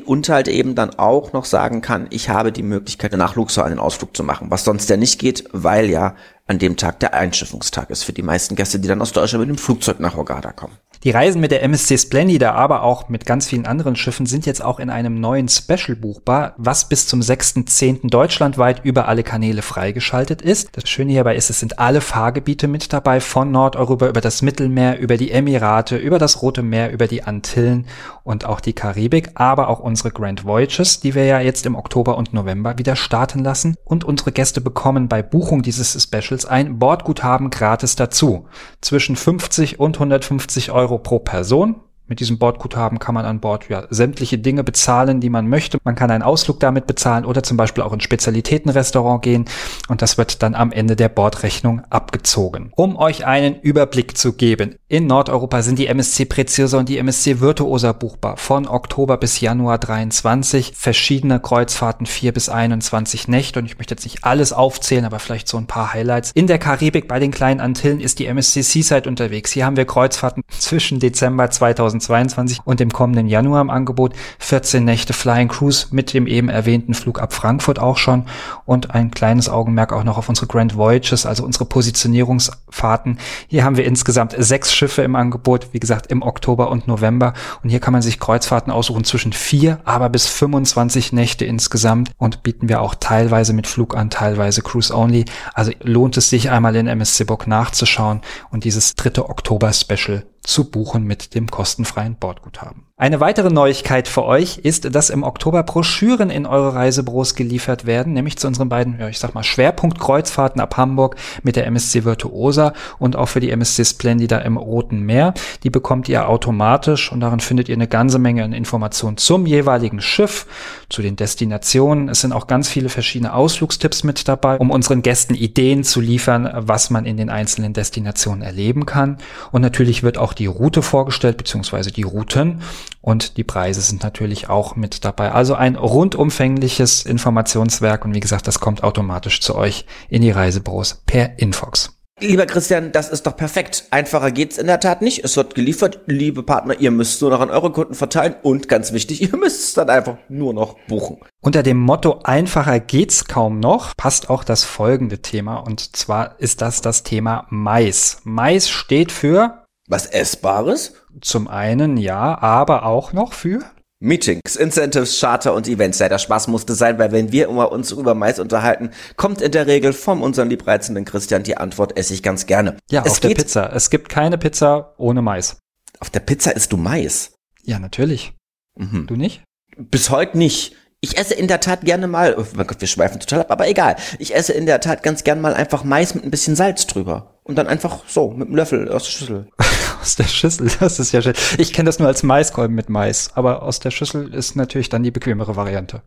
und 0.05 0.29
halt 0.29 0.49
eben 0.49 0.75
dann 0.75 0.91
auch 0.99 1.33
noch 1.33 1.47
sagen 1.47 1.81
kann, 1.81 2.07
ich 2.11 2.29
habe 2.29 2.53
die 2.53 2.63
Möglichkeit, 2.63 3.13
nach 3.13 3.37
Luxor 3.37 3.65
einen 3.65 3.79
Ausflug 3.79 4.17
zu 4.17 4.23
machen. 4.23 4.51
Was 4.51 4.65
sonst 4.65 4.91
ja 4.91 4.97
nicht 4.97 5.19
geht, 5.19 5.45
weil 5.53 5.89
ja 5.89 6.15
an 6.47 6.59
dem 6.59 6.77
Tag 6.77 7.01
der 7.01 7.15
Einschiffungstag 7.15 7.89
ist 7.91 8.03
für 8.05 8.13
die 8.13 8.23
meisten 8.23 8.57
Gäste, 8.57 8.79
die 8.79 8.89
dann 8.89 9.01
aus 9.01 9.13
Deutschland 9.13 9.47
mit 9.47 9.57
dem 9.57 9.59
Flugzeug 9.59 10.01
nach 10.01 10.17
Hurghada 10.17 10.53
kommen. 10.53 10.77
Die 11.05 11.11
Reisen 11.11 11.41
mit 11.41 11.51
der 11.51 11.65
MSC 11.65 11.99
Splendida, 11.99 12.53
aber 12.53 12.85
auch 12.85 13.09
mit 13.09 13.27
ganz 13.27 13.49
vielen 13.49 13.67
anderen 13.67 13.97
Schiffen 13.97 14.25
sind 14.25 14.47
jetzt 14.47 14.63
auch 14.63 14.79
in 14.79 14.89
einem 14.89 15.21
neuen 15.21 15.49
Special 15.49 15.97
buchbar, 15.97 16.55
was 16.59 16.89
bis 16.89 17.09
zum 17.09 17.19
6.10. 17.19 18.09
deutschlandweit 18.09 18.85
über 18.85 19.09
alle 19.09 19.25
Kanäle 19.25 19.63
freigeschaltet 19.63 20.43
ist. 20.43 20.69
Das 20.77 20.89
Schöne 20.89 21.11
hierbei 21.11 21.35
ist, 21.35 21.51
es 21.51 21.59
sind 21.59 21.81
alle 21.81 22.01
Fahrgebiete 22.01 22.69
mit 22.69 22.93
dabei, 22.93 23.19
von 23.19 23.51
Nordeuropa 23.51 24.07
über 24.07 24.21
das 24.21 24.43
Mittelmeer, 24.43 25.01
über 25.01 25.17
die 25.17 25.33
Emirate, 25.33 25.97
über 25.97 26.21
das 26.21 26.41
Rote 26.41 26.63
Meer, 26.63 26.93
über 26.93 27.09
die 27.09 27.25
Antillen 27.25 27.87
und 28.23 28.45
auch 28.45 28.61
die 28.61 28.73
Karibik, 28.73 29.31
aber 29.35 29.71
auch 29.71 29.81
unsere 29.81 30.13
Grand 30.13 30.45
Voyages, 30.45 31.01
die 31.01 31.17
wir 31.17 31.25
ja 31.25 31.41
jetzt 31.41 31.67
im 31.67 31.75
Oktober 31.75 32.17
und 32.17 32.33
November 32.33 32.79
wieder 32.79 32.95
starten 32.95 33.41
lassen. 33.41 33.75
Und 33.85 34.05
unsere 34.05 34.31
Gäste 34.31 34.61
bekommen 34.61 35.09
bei 35.09 35.21
Buchung 35.21 35.63
dieses 35.63 36.01
Specials 36.01 36.47
ein 36.47 36.79
Bordguthaben 36.79 37.51
gratis 37.51 37.97
dazu. 37.97 38.47
Zwischen 38.81 39.17
50 39.17 39.81
und 39.81 39.97
150 39.97 40.71
Euro 40.71 40.92
Euro 40.93 40.99
pro 40.99 41.19
Person. 41.19 41.77
Mit 42.09 42.21
diesem 42.21 42.39
Bordguthaben 42.39 42.99
kann 42.99 43.15
man 43.15 43.25
an 43.25 43.41
Bord 43.41 43.71
ja 43.71 43.87
sämtliche 43.89 44.37
Dinge 44.37 44.65
bezahlen, 44.65 45.21
die 45.21 45.31
man 45.31 45.49
möchte. 45.49 45.79
Man 45.83 45.95
kann 45.95 46.11
einen 46.11 46.23
Ausflug 46.23 46.61
damit 46.61 46.87
bezahlen 46.87 47.25
oder 47.25 47.43
zum 47.43 47.57
Beispiel 47.57 47.83
auch 47.83 47.93
ins 47.95 48.03
Spezialitätenrestaurant 48.03 49.23
gehen 49.23 49.47
und 49.89 50.03
das 50.03 50.19
wird 50.19 50.43
dann 50.43 50.55
am 50.55 50.73
Ende 50.73 50.95
der 50.95 51.09
Bordrechnung 51.09 51.81
abgezogen. 51.89 52.71
Um 52.77 52.97
euch 52.97 53.25
einen 53.25 53.59
Überblick 53.59 54.19
zu 54.19 54.35
geben, 54.35 54.75
in 54.93 55.07
Nordeuropa 55.07 55.63
sind 55.63 55.79
die 55.79 55.87
MSC 55.87 56.27
Preziosa 56.27 56.79
und 56.79 56.89
die 56.89 56.99
MSC 56.99 57.41
Virtuosa 57.41 57.93
buchbar 57.93 58.37
von 58.37 58.69
Oktober 58.69 59.17
bis 59.17 59.41
Januar 59.41 59.79
23. 59.79 60.75
Verschiedene 60.77 61.41
Kreuzfahrten, 61.41 62.05
4 62.05 62.33
bis 62.33 62.51
21 62.51 63.27
Nächte 63.27 63.59
und 63.59 63.65
ich 63.65 63.79
möchte 63.79 63.95
jetzt 63.95 64.05
nicht 64.05 64.25
alles 64.25 64.53
aufzählen, 64.53 65.07
aber 65.07 65.19
vielleicht 65.19 65.49
so 65.49 65.57
ein 65.57 65.67
paar 65.67 65.95
Highlights. 65.95 66.33
In 66.35 66.47
der 66.47 66.59
Karibik 66.59 67.09
bei 67.09 67.19
den 67.19 67.31
kleinen 67.31 67.61
Antillen 67.61 68.01
ist 68.01 68.19
die 68.19 68.27
MSC 68.27 68.61
Seaside 68.61 69.09
unterwegs. 69.09 69.51
Hier 69.53 69.65
haben 69.65 69.79
wir 69.79 69.87
Kreuzfahrten 69.87 70.43
zwischen 70.51 71.01
Dezember 71.01 71.51
2000 71.51 72.03
2022 72.03 72.61
und 72.65 72.81
im 72.81 72.93
kommenden 72.93 73.29
Januar 73.29 73.61
im 73.61 73.71
Angebot. 73.71 74.15
14 74.39 74.85
Nächte 74.85 75.13
Flying 75.13 75.49
Cruise 75.49 75.87
mit 75.91 76.13
dem 76.13 76.27
eben 76.27 76.49
erwähnten 76.49 76.95
Flug 76.95 77.21
ab 77.21 77.33
Frankfurt 77.33 77.79
auch 77.79 77.97
schon 77.97 78.27
und 78.65 78.95
ein 78.95 79.11
kleines 79.11 79.49
Augenmerk 79.49 79.93
auch 79.93 80.05
noch 80.05 80.19
auf 80.19 80.29
unsere 80.29 80.47
Grand 80.47 80.77
Voyages, 80.77 81.27
also 81.27 81.45
unsere 81.45 81.65
Positionierungsfahrten. 81.65 83.19
Hier 83.49 83.65
haben 83.65 83.77
wir 83.77 83.85
insgesamt 83.85 84.35
sechs 84.39 84.73
Schiffe 84.83 85.03
im 85.03 85.15
Angebot, 85.15 85.69
wie 85.71 85.79
gesagt 85.79 86.11
im 86.11 86.23
Oktober 86.23 86.69
und 86.69 86.89
November 86.89 87.35
und 87.63 87.69
hier 87.69 87.79
kann 87.79 87.93
man 87.93 88.03
sich 88.03 88.19
Kreuzfahrten 88.19 88.73
aussuchen 88.73 89.05
zwischen 89.05 89.33
vier, 89.33 89.79
aber 89.85 90.09
bis 90.09 90.27
25 90.27 91.13
Nächte 91.13 91.45
insgesamt 91.45 92.11
und 92.19 92.43
bieten 92.43 92.69
wir 92.69 92.81
auch 92.81 92.97
teilweise 92.97 93.53
mit 93.53 93.69
Flug 93.69 93.97
an, 93.97 94.11
teilweise 94.11 94.61
Cruise 94.61 94.93
Only. 94.93 95.27
Also 95.55 95.71
lohnt 95.85 96.17
es 96.17 96.31
sich 96.31 96.51
einmal 96.51 96.75
in 96.75 96.89
MSC 96.89 97.23
Book 97.23 97.47
nachzuschauen 97.47 98.23
und 98.51 98.65
dieses 98.65 98.97
dritte 98.97 99.29
Oktober 99.29 99.73
Special 99.73 100.25
zu 100.43 100.71
buchen 100.71 101.05
mit 101.05 101.35
dem 101.35 101.51
kostenfreien 101.51 102.17
Bordguthaben. 102.17 102.87
Eine 103.03 103.19
weitere 103.19 103.51
Neuigkeit 103.51 104.07
für 104.07 104.25
euch 104.25 104.59
ist, 104.59 104.95
dass 104.95 105.11
im 105.11 105.25
Oktober 105.25 105.65
Broschüren 105.65 106.31
in 106.31 106.47
eure 106.47 106.77
Reisebüros 106.77 107.35
geliefert 107.35 107.85
werden, 107.85 108.13
nämlich 108.13 108.39
zu 108.39 108.47
unseren 108.47 108.69
beiden, 108.69 109.01
ja, 109.01 109.09
ich 109.09 109.19
sag 109.19 109.35
mal, 109.35 109.43
Schwerpunktkreuzfahrten 109.43 110.61
ab 110.61 110.77
Hamburg 110.77 111.17
mit 111.43 111.57
der 111.57 111.67
MSC 111.67 112.05
Virtuosa 112.05 112.75
und 113.01 113.17
auch 113.17 113.27
für 113.27 113.41
die 113.41 113.51
MSC 113.51 113.85
Splendida 113.85 114.39
im 114.39 114.57
Roten 114.57 115.01
Meer. 115.01 115.35
Die 115.65 115.71
bekommt 115.71 116.09
ihr 116.09 116.29
automatisch 116.29 117.11
und 117.11 117.19
darin 117.19 117.41
findet 117.41 117.69
ihr 117.69 117.75
eine 117.75 117.89
ganze 117.89 118.21
Menge 118.21 118.45
an 118.45 118.53
Informationen 118.53 119.17
zum 119.17 119.47
jeweiligen 119.47 120.01
Schiff, 120.01 120.47
zu 120.89 121.03
den 121.03 121.17
Destinationen. 121.17 122.09
Es 122.09 122.21
sind 122.21 122.33
auch 122.33 122.47
ganz 122.47 122.69
viele 122.69 122.89
verschiedene 122.89 123.35
Ausflugstipps 123.35 124.05
mit 124.05 124.29
dabei, 124.29 124.59
um 124.59 124.71
unseren 124.71 125.03
Gästen 125.03 125.35
Ideen 125.35 125.83
zu 125.83 126.01
liefern, 126.01 126.49
was 126.55 126.91
man 126.91 127.05
in 127.05 127.17
den 127.17 127.31
einzelnen 127.31 127.73
Destinationen 127.73 128.43
erleben 128.43 128.87
kann. 128.87 129.19
Und 129.51 129.63
natürlich 129.63 130.05
wird 130.05 130.19
auch 130.19 130.32
auch 130.33 130.35
die 130.35 130.47
Route 130.47 130.83
vorgestellt, 130.83 131.37
beziehungsweise 131.37 131.93
die 131.93 132.03
Routen. 132.03 132.63
Und 133.01 133.37
die 133.37 133.45
Preise 133.45 133.83
sind 133.83 134.03
natürlich 134.03 134.49
auch 134.49 134.77
mit 134.77 135.05
dabei. 135.05 135.33
Also 135.33 135.55
ein 135.55 135.77
rundumfängliches 135.77 137.05
Informationswerk. 137.05 138.05
Und 138.05 138.15
wie 138.15 138.21
gesagt, 138.21 138.49
das 138.49 138.61
kommt 138.61 138.83
automatisch 138.83 139.41
zu 139.41 139.55
euch 139.55 139.85
in 140.09 140.23
die 140.23 140.31
Reisebüros 140.31 141.03
per 141.07 141.39
Infox. 141.39 141.91
Lieber 142.21 142.47
Christian, 142.47 142.93
das 142.93 143.09
ist 143.09 143.27
doch 143.27 143.37
perfekt. 143.37 143.87
Einfacher 143.91 144.31
geht's 144.31 144.57
in 144.57 144.69
der 144.69 144.79
Tat 144.79 145.03
nicht. 145.03 145.25
Es 145.25 145.37
wird 145.37 145.57
geliefert. 145.57 146.01
Liebe 146.07 146.45
Partner, 146.45 146.79
ihr 146.79 146.93
müsst 146.93 147.21
nur 147.21 147.31
noch 147.31 147.41
an 147.41 147.51
eure 147.51 147.73
Kunden 147.73 147.95
verteilen. 147.95 148.37
Und 148.43 148.69
ganz 148.69 148.93
wichtig, 148.93 149.23
ihr 149.23 149.37
müsst 149.37 149.65
es 149.65 149.75
dann 149.75 149.91
einfach 149.91 150.19
nur 150.29 150.55
noch 150.55 150.77
buchen. 150.87 151.19
Unter 151.41 151.65
dem 151.65 151.81
Motto 151.81 152.21
einfacher 152.23 152.79
geht's 152.79 153.25
kaum 153.25 153.59
noch 153.59 153.97
passt 153.97 154.31
auch 154.31 154.45
das 154.45 154.63
folgende 154.63 155.19
Thema. 155.19 155.57
Und 155.57 155.97
zwar 155.97 156.39
ist 156.39 156.63
das 156.63 156.81
das 156.81 157.03
Thema 157.03 157.47
Mais. 157.51 158.19
Mais 158.23 158.69
steht 158.69 159.11
für 159.11 159.62
was 159.89 160.07
Essbares? 160.07 160.95
Zum 161.21 161.49
einen 161.49 161.97
ja, 161.97 162.39
aber 162.41 162.85
auch 162.85 163.13
noch 163.13 163.33
für 163.33 163.65
Meetings, 164.03 164.57
Incentives, 164.57 165.21
Charter 165.21 165.55
und 165.55 165.69
Events. 165.69 166.01
Ja, 166.01 166.09
der 166.09 166.19
Spaß 166.19 166.49
musste 166.49 166.75
sein, 166.75 166.99
weil 166.99 167.13
wenn 167.13 167.31
wir 167.31 167.49
immer 167.49 167.71
uns 167.71 167.93
über 167.93 168.15
Mais 168.15 168.41
unterhalten, 168.41 168.91
kommt 169.17 169.41
in 169.41 169.53
der 169.53 169.69
Regel 169.69 169.93
von 169.93 170.23
unserem 170.23 170.49
liebreizenden 170.49 171.05
Christian 171.05 171.45
die 171.45 171.57
Antwort, 171.57 171.97
esse 171.97 172.13
ich 172.13 172.23
ganz 172.25 172.47
gerne. 172.47 172.77
Ja, 172.91 173.03
es 173.05 173.13
auf 173.13 173.21
der 173.21 173.29
Pizza. 173.29 173.73
Es 173.73 173.91
gibt 173.91 174.09
keine 174.09 174.39
Pizza 174.39 174.95
ohne 174.99 175.23
Mais. 175.23 175.59
Auf 176.01 176.11
der 176.11 176.21
Pizza 176.21 176.51
isst 176.51 176.73
du 176.73 176.77
Mais? 176.77 177.35
Ja, 177.63 177.79
natürlich. 177.79 178.33
Mhm. 178.77 179.07
Du 179.07 179.15
nicht? 179.15 179.45
Bis 179.77 180.11
heute 180.11 180.37
nicht. 180.37 180.75
Ich 181.05 181.19
esse 181.19 181.35
in 181.35 181.49
der 181.49 181.59
Tat 181.59 181.81
gerne 181.81 182.07
mal, 182.07 182.37
oh 182.39 182.45
mein 182.55 182.65
Gott, 182.65 182.81
wir 182.81 182.87
schweifen 182.87 183.19
total 183.19 183.41
ab, 183.41 183.51
aber 183.51 183.67
egal. 183.67 183.97
Ich 184.21 184.37
esse 184.37 184.53
in 184.53 184.67
der 184.67 184.81
Tat 184.81 185.03
ganz 185.03 185.25
gern 185.25 185.41
mal 185.41 185.53
einfach 185.53 185.83
Mais 185.83 186.15
mit 186.15 186.23
ein 186.23 186.31
bisschen 186.31 186.55
Salz 186.55 186.87
drüber. 186.87 187.41
Und 187.43 187.57
dann 187.57 187.67
einfach 187.67 188.05
so, 188.07 188.31
mit 188.31 188.47
einem 188.47 188.55
Löffel 188.55 188.89
aus 188.89 189.03
der 189.03 189.11
Schüssel. 189.11 189.49
aus 190.01 190.15
der 190.15 190.29
Schüssel, 190.29 190.71
das 190.79 191.01
ist 191.01 191.11
ja 191.11 191.21
schön. 191.21 191.35
Ich 191.59 191.73
kenne 191.73 191.89
das 191.89 191.99
nur 191.99 192.07
als 192.07 192.23
Maiskolben 192.23 192.77
mit 192.77 192.89
Mais, 192.89 193.31
aber 193.35 193.65
aus 193.65 193.81
der 193.81 193.91
Schüssel 193.91 194.33
ist 194.33 194.55
natürlich 194.55 194.91
dann 194.91 195.03
die 195.03 195.11
bequemere 195.11 195.57
Variante. 195.57 196.03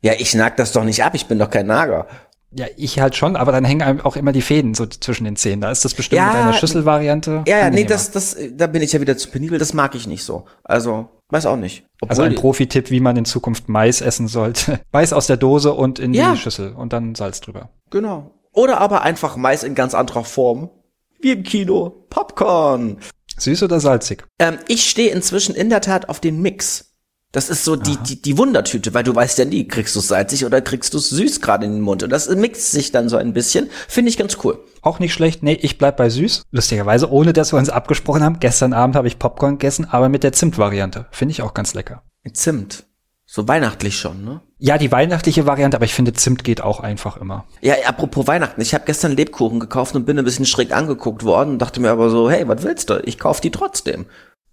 Ja, 0.00 0.14
ich 0.18 0.34
nag 0.34 0.56
das 0.56 0.72
doch 0.72 0.84
nicht 0.84 1.04
ab, 1.04 1.14
ich 1.14 1.26
bin 1.26 1.38
doch 1.38 1.50
kein 1.50 1.66
Nager. 1.66 2.06
Ja, 2.52 2.64
ich 2.78 2.98
halt 2.98 3.16
schon, 3.16 3.36
aber 3.36 3.52
dann 3.52 3.66
hängen 3.66 3.82
einem 3.82 4.00
auch 4.00 4.16
immer 4.16 4.32
die 4.32 4.40
Fäden 4.40 4.72
so 4.74 4.86
zwischen 4.86 5.24
den 5.24 5.36
Zähnen. 5.36 5.60
Da 5.60 5.70
ist 5.70 5.84
das 5.84 5.92
bestimmt 5.92 6.16
ja, 6.16 6.28
mit 6.28 6.36
einer 6.36 6.52
Schüsselvariante. 6.54 7.44
Ja, 7.46 7.58
ja, 7.58 7.70
nee, 7.70 7.84
das, 7.84 8.10
das, 8.10 8.38
da 8.52 8.66
bin 8.68 8.80
ich 8.80 8.92
ja 8.92 9.02
wieder 9.02 9.18
zu 9.18 9.28
penibel, 9.28 9.58
das 9.58 9.74
mag 9.74 9.94
ich 9.94 10.06
nicht 10.06 10.24
so. 10.24 10.46
Also, 10.64 11.10
weiß 11.30 11.46
auch 11.46 11.56
nicht. 11.56 11.84
Obwohl 12.00 12.10
also 12.10 12.22
ein 12.22 12.34
Profi-Tipp, 12.34 12.90
wie 12.90 13.00
man 13.00 13.16
in 13.16 13.24
Zukunft 13.24 13.68
Mais 13.68 14.00
essen 14.00 14.28
sollte. 14.28 14.80
Mais 14.92 15.12
aus 15.12 15.26
der 15.26 15.36
Dose 15.36 15.72
und 15.72 15.98
in 15.98 16.14
ja. 16.14 16.32
die 16.32 16.38
Schüssel 16.38 16.72
und 16.72 16.92
dann 16.92 17.14
Salz 17.14 17.40
drüber. 17.40 17.70
Genau. 17.90 18.30
Oder 18.52 18.80
aber 18.80 19.02
einfach 19.02 19.36
Mais 19.36 19.62
in 19.62 19.74
ganz 19.74 19.94
anderer 19.94 20.24
Form. 20.24 20.70
Wie 21.20 21.32
im 21.32 21.42
Kino. 21.42 22.06
Popcorn. 22.08 22.98
Süß 23.36 23.62
oder 23.62 23.80
salzig? 23.80 24.26
Ähm, 24.38 24.58
ich 24.68 24.88
stehe 24.88 25.12
inzwischen 25.12 25.54
in 25.54 25.70
der 25.70 25.80
Tat 25.80 26.08
auf 26.08 26.20
den 26.20 26.40
Mix. 26.42 26.89
Das 27.32 27.48
ist 27.48 27.64
so 27.64 27.76
die, 27.76 27.96
die, 27.96 28.20
die 28.20 28.38
Wundertüte, 28.38 28.92
weil 28.92 29.04
du 29.04 29.14
weißt 29.14 29.38
ja 29.38 29.44
nie, 29.44 29.68
kriegst 29.68 29.94
du 29.94 30.00
es 30.00 30.08
salzig 30.08 30.44
oder 30.44 30.60
kriegst 30.60 30.94
du 30.94 30.98
es 30.98 31.10
süß 31.10 31.40
gerade 31.40 31.64
in 31.64 31.74
den 31.74 31.80
Mund. 31.80 32.02
Und 32.02 32.10
das 32.10 32.28
mixt 32.28 32.72
sich 32.72 32.90
dann 32.90 33.08
so 33.08 33.16
ein 33.16 33.32
bisschen. 33.32 33.70
Finde 33.86 34.08
ich 34.08 34.18
ganz 34.18 34.38
cool. 34.42 34.58
Auch 34.82 34.98
nicht 34.98 35.14
schlecht. 35.14 35.42
Nee, 35.44 35.58
ich 35.60 35.78
bleib 35.78 35.96
bei 35.96 36.10
süß. 36.10 36.42
Lustigerweise, 36.50 37.10
ohne 37.10 37.32
dass 37.32 37.52
wir 37.52 37.58
uns 37.58 37.70
abgesprochen 37.70 38.24
haben. 38.24 38.40
Gestern 38.40 38.72
Abend 38.72 38.96
habe 38.96 39.06
ich 39.06 39.20
Popcorn 39.20 39.58
gegessen, 39.58 39.86
aber 39.88 40.08
mit 40.08 40.24
der 40.24 40.32
Zimt-Variante. 40.32 41.06
Finde 41.12 41.30
ich 41.32 41.42
auch 41.42 41.54
ganz 41.54 41.72
lecker. 41.74 42.02
Mit 42.24 42.36
Zimt. 42.36 42.84
So 43.26 43.46
weihnachtlich 43.46 43.96
schon, 43.96 44.24
ne? 44.24 44.40
Ja, 44.58 44.76
die 44.76 44.90
weihnachtliche 44.90 45.46
Variante, 45.46 45.76
aber 45.76 45.84
ich 45.84 45.94
finde, 45.94 46.12
Zimt 46.12 46.42
geht 46.42 46.60
auch 46.62 46.80
einfach 46.80 47.16
immer. 47.16 47.44
Ja, 47.60 47.74
apropos 47.86 48.26
Weihnachten. 48.26 48.60
Ich 48.60 48.74
habe 48.74 48.84
gestern 48.86 49.12
Lebkuchen 49.12 49.60
gekauft 49.60 49.94
und 49.94 50.04
bin 50.04 50.18
ein 50.18 50.24
bisschen 50.24 50.46
schräg 50.46 50.74
angeguckt 50.74 51.22
worden 51.22 51.50
und 51.50 51.58
dachte 51.60 51.80
mir 51.80 51.90
aber 51.90 52.10
so, 52.10 52.28
hey, 52.28 52.48
was 52.48 52.64
willst 52.64 52.90
du? 52.90 53.00
Ich 53.04 53.20
kauf 53.20 53.40
die 53.40 53.52
trotzdem. 53.52 54.06